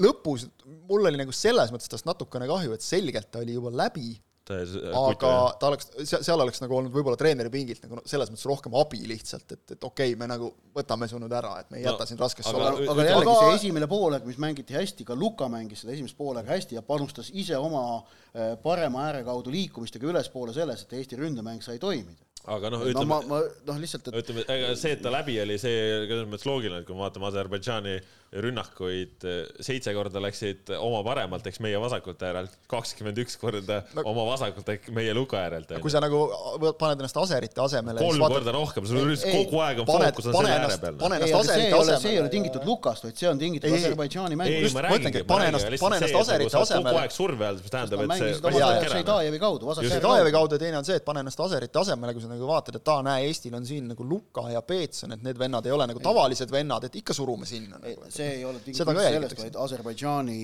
[0.04, 0.48] lõpus
[0.88, 4.12] mul oli nagu selles mõttes tast natukene kahju, et selgelt ta oli juba läbi
[4.50, 8.74] aga ta oleks, seal, oleks nagu olnud võib-olla treeneri pingilt nagu no, selles mõttes rohkem
[8.80, 11.84] abi lihtsalt, et, et okei okay,, me nagu võtame su nüüd ära, et me ei
[11.86, 12.92] No, jäta sind raskesse aga- olukorda.
[12.92, 16.50] aga jällegi aga- see esimene poolaeg, mis mängiti hästi, ka Luka mängis seda esimest poolega
[16.56, 21.62] hästi ja panustas ise oma äh, parema ääre kaudu liikumistega ülespoole selles, et Eesti ründemäng
[21.62, 22.18] sai toimida.
[22.46, 25.38] Aga noh, no ütleme ma, ma noh, lihtsalt, et ütleme, ega see, et ta läbi
[25.42, 25.76] oli, see
[26.08, 28.00] selles mõttes loogiline, et kui me vaatame Aserbaidžaani
[28.32, 29.24] rünnakuid,
[29.60, 34.68] seitse korda läksid oma paremalt, eks meie vasakult äärelt, kakskümmend üks korda No- oma vasakult
[34.72, 35.74] ehk meie luka äärelt.
[35.84, 36.22] kui sa nagu
[36.62, 40.16] võt- paned ennast aserite asemele kolm korda rohkem, sul Ei, üldse kogu aeg on paned-
[40.16, 40.96] fookus on pane selle ääre peal.
[41.02, 43.16] pane ei, ennast aga see ei aserite ole, see ei asemele ole tingitud Lukast, vaid
[43.20, 43.76] see on tingitud.
[43.82, 44.74] Aserbaidžaani mängust.
[44.74, 46.88] ma ma mõtlengi, ma pane ennast- pane ennast see, et aserite asemele.
[46.88, 50.78] kogu aeg surve all, mis tähendab, et see Seidajevi kaudu, just Seidajevi kaudu ja teine
[50.80, 53.54] on see, et pane ennast aserite asemele, kui sa nagu vaatad, et aa, näe, Eestil
[53.58, 56.98] on siin nagu Luka ja Peetson, et need vennad ei ole nagu tavalised vennad, et
[57.02, 58.10] ikka surume sinna nagu.
[58.12, 60.38] see ei ole ka sellest, vaid Aserbaidžaani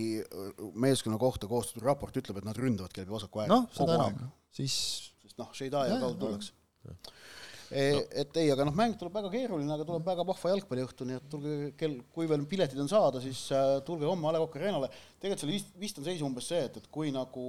[0.79, 4.77] meeskonna kohta koostatud raport ütleb, et nad ründavadki läbi vasaku ääre noh, seda enam, siis
[5.25, 5.53] sest noh,
[5.89, 6.53] Jah, kaudu tullakse.
[7.71, 11.27] et ei, aga noh, mäng tuleb väga keeruline, aga tuleb väga vahva jalgpalliõhtu, nii et
[11.33, 14.89] tulge kell, kui veel piletid on saada, siis äh, tulge homme A Le Coq Arena'le.
[15.21, 17.45] tegelikult seal vist, vist on seis umbes see, et, et kui nagu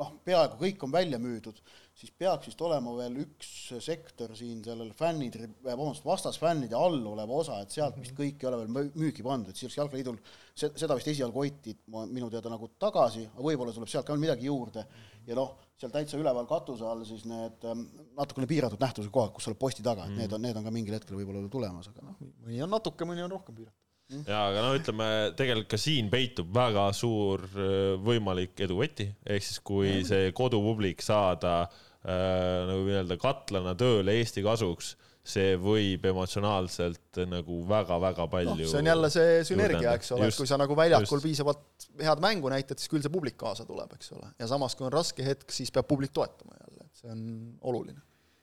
[0.00, 1.60] noh, peaaegu kõik on välja müüdud,
[1.98, 3.48] siis peaks vist olema veel üks
[3.84, 8.62] sektor siin sellel fännide, vabandust, vastasfännide all oleva osa, et sealt vist kõik ei ole
[8.62, 10.18] veel müügi pandud, siis Jalgaliidul
[10.56, 14.86] seda vist esialgu hoiti minu teada nagu tagasi, aga võib-olla tuleb sealt ka midagi juurde
[15.28, 17.84] ja noh, seal täitsa üleval katuse all siis need ähm,
[18.16, 20.24] natukene piiratud nähtavuse kohad, kus sa oled posti taga, et mm.
[20.24, 22.18] need on, need on ka mingil hetkel võib-olla tulemas, aga noh.
[22.46, 23.81] mõni on natuke, mõni on rohkem piiratud
[24.12, 24.24] mm..
[24.28, 25.08] jaa, aga no ütleme,
[25.38, 30.08] tegelikult ka siin peitub väga suur äh, võimalik eduvõti, ehk siis kui mm.
[30.10, 38.24] see kodupublik saada äh, nagu nii-öelda katlana tööle Eesti kasuks see võib emotsionaalselt nagu väga-väga
[38.30, 41.26] palju no, see on jälle see sünergia, eks ole, et kui sa nagu väljakul just.
[41.28, 44.32] piisavalt head mängu näitad, siis küll see publik kaasa tuleb, eks ole.
[44.42, 47.22] ja samas, kui on raske hetk, siis peab publik toetama jälle, et see on
[47.70, 48.02] oluline.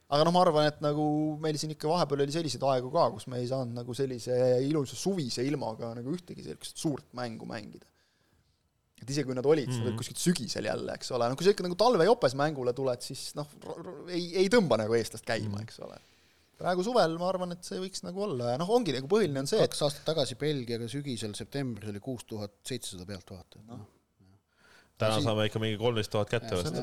[0.09, 1.05] Aga noh, ma arvan, et nagu
[1.41, 4.35] meil siin ikka vahepeal oli selliseid aegu ka, kus me ei saanud nagu sellise
[4.65, 7.85] ilusa suvise ilmaga nagu ühtegi sellist suurt mängu mängida.
[8.99, 9.83] Et isegi kui nad olid mm.
[9.83, 9.97] -hmm.
[9.99, 13.47] kuskilt sügisel jälle, eks ole, no kui sa ikka nagu talvejopes mängule tuled, siis noh,
[14.09, 16.01] ei, ei tõmba nagu eestlast käima mm, eks ole.
[16.59, 19.47] Praegu suvel ma arvan, et see võiks nagu olla ja noh, ongi nagu põhiline on
[19.47, 19.85] see, kaks et...
[19.85, 23.85] aastat tagasi Belgiaga sügisel septembris oli kuus tuhat seitsesada pealtvaatajat no..
[24.99, 25.27] Täna siin...
[25.27, 26.79] saame ikka mingi kolmteist tuhat kätte vist.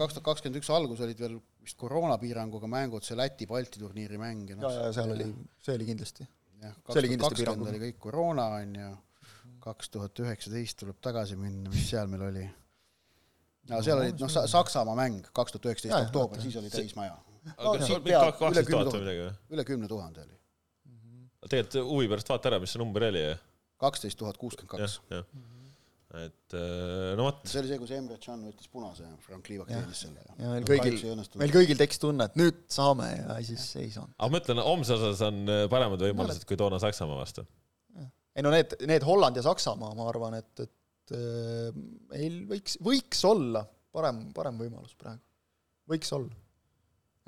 [0.00, 4.58] kaks tuhat kakskümmend üks algus olid veel vist koroonapiiranguga mängud, see Läti-Balti turniiri mäng ja
[4.58, 4.72] noh.
[4.72, 5.28] ja, ja seal oli,
[5.64, 6.28] see oli kindlasti.
[6.62, 8.94] jah, kaks tuhat kakskümmend oli kõik koroona on ju,
[9.64, 12.48] kaks tuhat üheksateist tuleb tagasi minna, mis seal meil oli?
[13.68, 17.16] no seal olid noh, Saksamaa mäng kaks tuhat üheksateist oktoober, siis oli täismaja
[17.56, 19.36] aga kas oli kaksteist tuhat või midagi või?
[19.56, 20.36] üle kümne tuhande oli.
[21.48, 23.24] tegelikult huvi pärast vaata ära, mis see number oli.
[23.80, 25.00] kaksteist tuhat kuuskümmend kaks.
[26.26, 27.42] Et äh, no vot.
[27.48, 30.24] see oli see, kus Emre Can võttis punase ja Frank Liivak teenis selle.
[30.38, 30.98] ja meil kõigil,
[31.42, 34.14] meil kõigil tekkis tunne, et nüüd saame ja siis ei saanud.
[34.16, 37.46] aga ma ütlen, homse osas on äh, paremad võimalused kui toona Saksamaa vastu.
[37.98, 41.70] ei no need, need Holland ja Saksamaa, ma arvan, et, et äh,
[42.14, 45.24] meil võiks, võiks olla parem, parem võimalus praegu.
[45.90, 46.34] võiks olla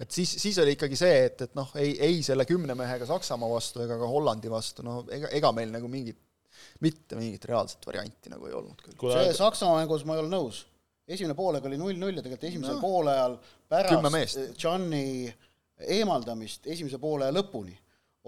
[0.00, 3.50] et siis, siis oli ikkagi see, et, et noh, ei, ei selle kümne mehega Saksamaa
[3.52, 6.18] vastu ega ka Hollandi vastu, no ega, ega meil nagu mingit,
[6.84, 9.14] mitte mingit reaalset varianti nagu ei olnud küll.
[9.14, 10.64] see Saksamaa mängus ma ei ole nõus.
[11.08, 12.82] esimene poolega oli null-null ja tegelikult esimesel no.
[12.84, 13.38] poolajal
[13.68, 15.32] pärast Gianni
[15.80, 17.76] eemaldamist esimese poole lõpuni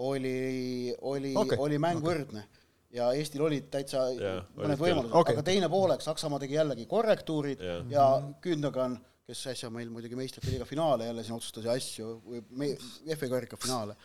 [0.03, 2.09] oli, oli okay., oli mäng okay.
[2.09, 2.45] võrdne
[2.93, 7.61] ja Eestil olid täitsa yeah, mõned võimalused okay., aga teine poolek Saksamaa tegi jällegi korrektuurid
[7.61, 7.81] yeah.
[7.93, 8.07] ja
[8.41, 12.73] Gündogan kes äsja meil muidugi meistrite liiga finaale jälle siin otsustas ja asju, või
[13.15, 13.95] FA karika finaale.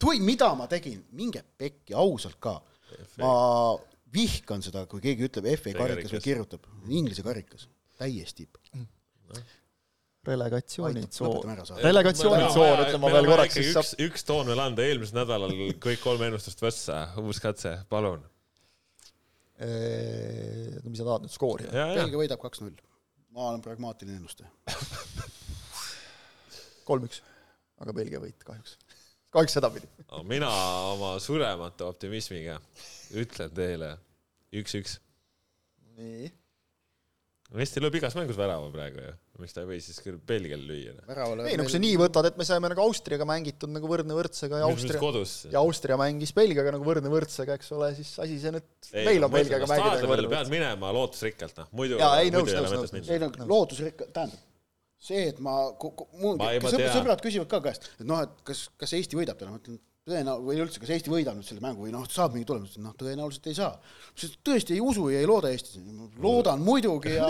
[0.00, 2.56] tui, mida ma tegin, minge pekki, ausalt ka.
[3.20, 3.32] Ma
[4.14, 6.66] vihkan seda, kui keegi ütleb FA karikas või kirjutab.
[6.88, 7.68] Inglise karikas,
[8.00, 8.86] täiesti no.
[10.26, 11.46] Relegatsioonitsoon.
[11.80, 13.86] relegatsioonitsoon, ütlen ma veel korraks, siis saab.
[13.86, 18.20] üks, üks toon veel anda, eelmisel nädalal kõik kolm ennustust võssa, uus katse, palun.
[19.56, 21.70] mis sa tahad nüüd, skoori?
[21.72, 22.76] Belgia võidab kaks-null.
[23.30, 24.50] Ma olen pragmaatiline ennustaja.
[26.88, 27.22] Kolm-üks,
[27.80, 28.76] aga Belgia võit kahjuks.
[29.34, 30.24] Kahjuks sedapidi no,.
[30.28, 30.50] mina
[30.90, 32.58] oma surematu optimismiga
[33.20, 33.94] ütlen teile
[34.60, 34.98] üks-üks.
[35.98, 36.30] nii
[37.50, 39.12] Eesti lööb igas mängus värava praegu ju,
[39.42, 40.92] miks ta ei või siis küll Belgial lüüa?
[41.50, 44.60] ei no kui sa nii võtad, et me saime nagu Austriaga mängitud nagu võrdne võrdsega
[44.62, 48.68] ja Austria ja Austria mängis Belgiaga nagu võrdne võrdsega, eks ole, siis asi see nüüd,
[49.00, 52.94] meil on Belgiaga mängida nagu võrdne pead minema lootusrikkalt, noh, muidu jaa, ei nõus, nõus,
[52.94, 53.10] nõus.
[53.10, 54.46] ei no lootusrikkalt, tähendab,
[55.00, 55.54] see, et ma,
[56.20, 59.80] mul sõbrad küsivad ka käest, et noh, et kas, kas Eesti võidab täna, ma ütlen,
[60.10, 62.94] tõenäoliselt, või üldse, kas Eesti võidab nüüd selle mängu või noh, saab mingi tulemuse, noh,
[62.98, 63.74] tõenäoliselt ei saa.
[64.18, 65.78] sest tõesti ei usu ja ei looda Eestis,
[66.20, 67.28] loodan muidugi ja,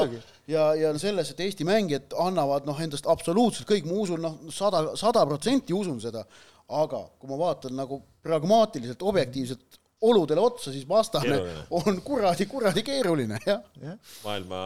[0.51, 4.85] ja, ja selles, et Eesti mängijad annavad noh, endast absoluutselt kõik, ma usun noh, sada,
[5.01, 6.25] sada protsenti usun seda,
[6.71, 11.65] aga kui ma vaatan nagu pragmaatiliselt, objektiivselt oludele otsa, siis vastane keeruline.
[11.77, 13.65] on kuradi, kuradi keeruline, jah.
[13.83, 13.97] Ja..
[14.25, 14.61] maailma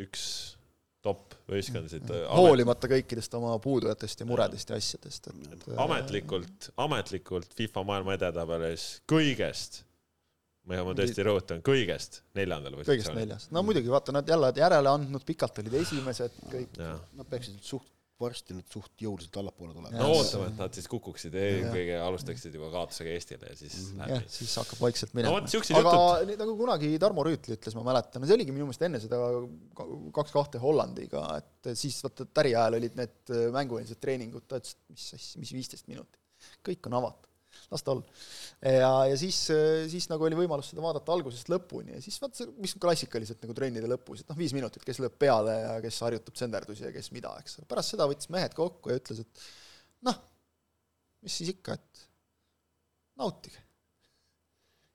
[0.00, 0.59] üks
[1.04, 2.04] top võistkondasid.
[2.04, 2.26] Mm.
[2.36, 9.82] hoolimata kõikidest oma puudujatest ja muredest ja asjadest, et ametlikult, ametlikult FIFA maailma edetabelis kõigest,
[10.68, 13.00] ma ma tõesti rõhutan, kõigest neljandal positsioonil.
[13.06, 16.76] kõigest neljas, no muidugi, vaata, nad jälle järele andnud, pikalt olid esimesed, kõik.
[16.80, 17.88] Nad peaksid suht
[18.20, 19.92] varsti nüüd suht jõuliselt allapoole tulema.
[19.96, 24.02] no ootame, et nad siis kukuksid eelkõige alustaksid juba kaotusega Eestile ja siis mm -hmm.
[24.02, 24.14] läheb.
[24.14, 25.62] jah, siis hakkab vaikselt minema no,.
[25.80, 26.42] aga jutud.
[26.42, 29.22] nagu kunagi Tarmo Rüütli ütles, ma mäletan, see oligi minu meelest enne seda
[30.20, 34.94] kaks kahte Hollandiga, et siis vaata Täri ajal olid need mängueelsed treeningud, ta ütles, et
[34.94, 36.20] mis asja, mis viisteist minutit,
[36.66, 37.29] kõik on avatud
[37.70, 38.20] las ta olla.
[38.66, 39.38] ja, ja siis,
[39.92, 43.56] siis nagu oli võimalus seda vaadata algusest lõpuni ja siis vaat see, mis klassikaliselt nagu
[43.56, 47.10] trennide lõpus, et noh, viis minutit, kes lööb peale ja kes harjutab tsenderdusi ja kes
[47.14, 47.60] mida, eks.
[47.70, 49.44] pärast seda võttis mehed kokku ja ütles, et
[50.08, 50.18] noh,
[51.24, 52.06] mis siis ikka, et
[53.20, 53.60] nautige.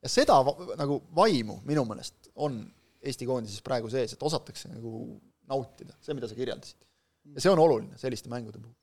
[0.04, 0.40] ja seda
[0.80, 2.64] nagu vaimu minu meelest on
[3.06, 4.92] Eesti koondises praegu sees, et osatakse nagu
[5.46, 6.80] nautida, see, mida sa kirjeldasid.
[7.36, 8.74] ja see on oluline selliste mängude puhul.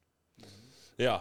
[1.02, 1.18] jaa,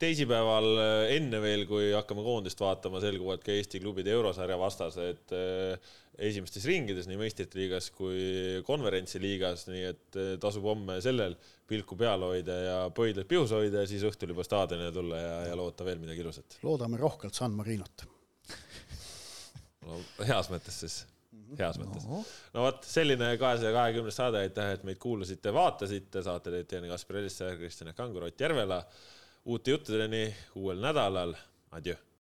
[0.00, 5.90] teisipäeval äh, enne veel, kui hakkame koondist vaatama, selguvad ka Eesti klubide eurosarja vastased äh,
[6.20, 11.36] esimestes ringides nii meistrite liigas kui konverentsiliigas, nii et äh, tasub homme sellel
[11.70, 15.58] pilku peal hoida ja pöidlad pihus hoida ja siis õhtul juba staadionile tulla ja, ja
[15.58, 16.58] loota veel midagi ilusat.
[16.66, 18.08] loodame rohkelt San Marinot.
[19.86, 19.96] No
[20.28, 20.96] heas mõttes siis,
[21.58, 22.04] heas mõttes.
[22.08, 22.20] No..
[22.54, 27.20] no vot, selline kahesaja kahekümnes saade, aitäh, et meid kuulasite, vaatasite, saate teid Jaan Kaspar
[27.22, 28.82] Elissaar, Kristjan Kangur, Ott Järvela.
[29.44, 31.34] Uute juttudeni uuel nädalal,
[31.70, 32.09] adjöö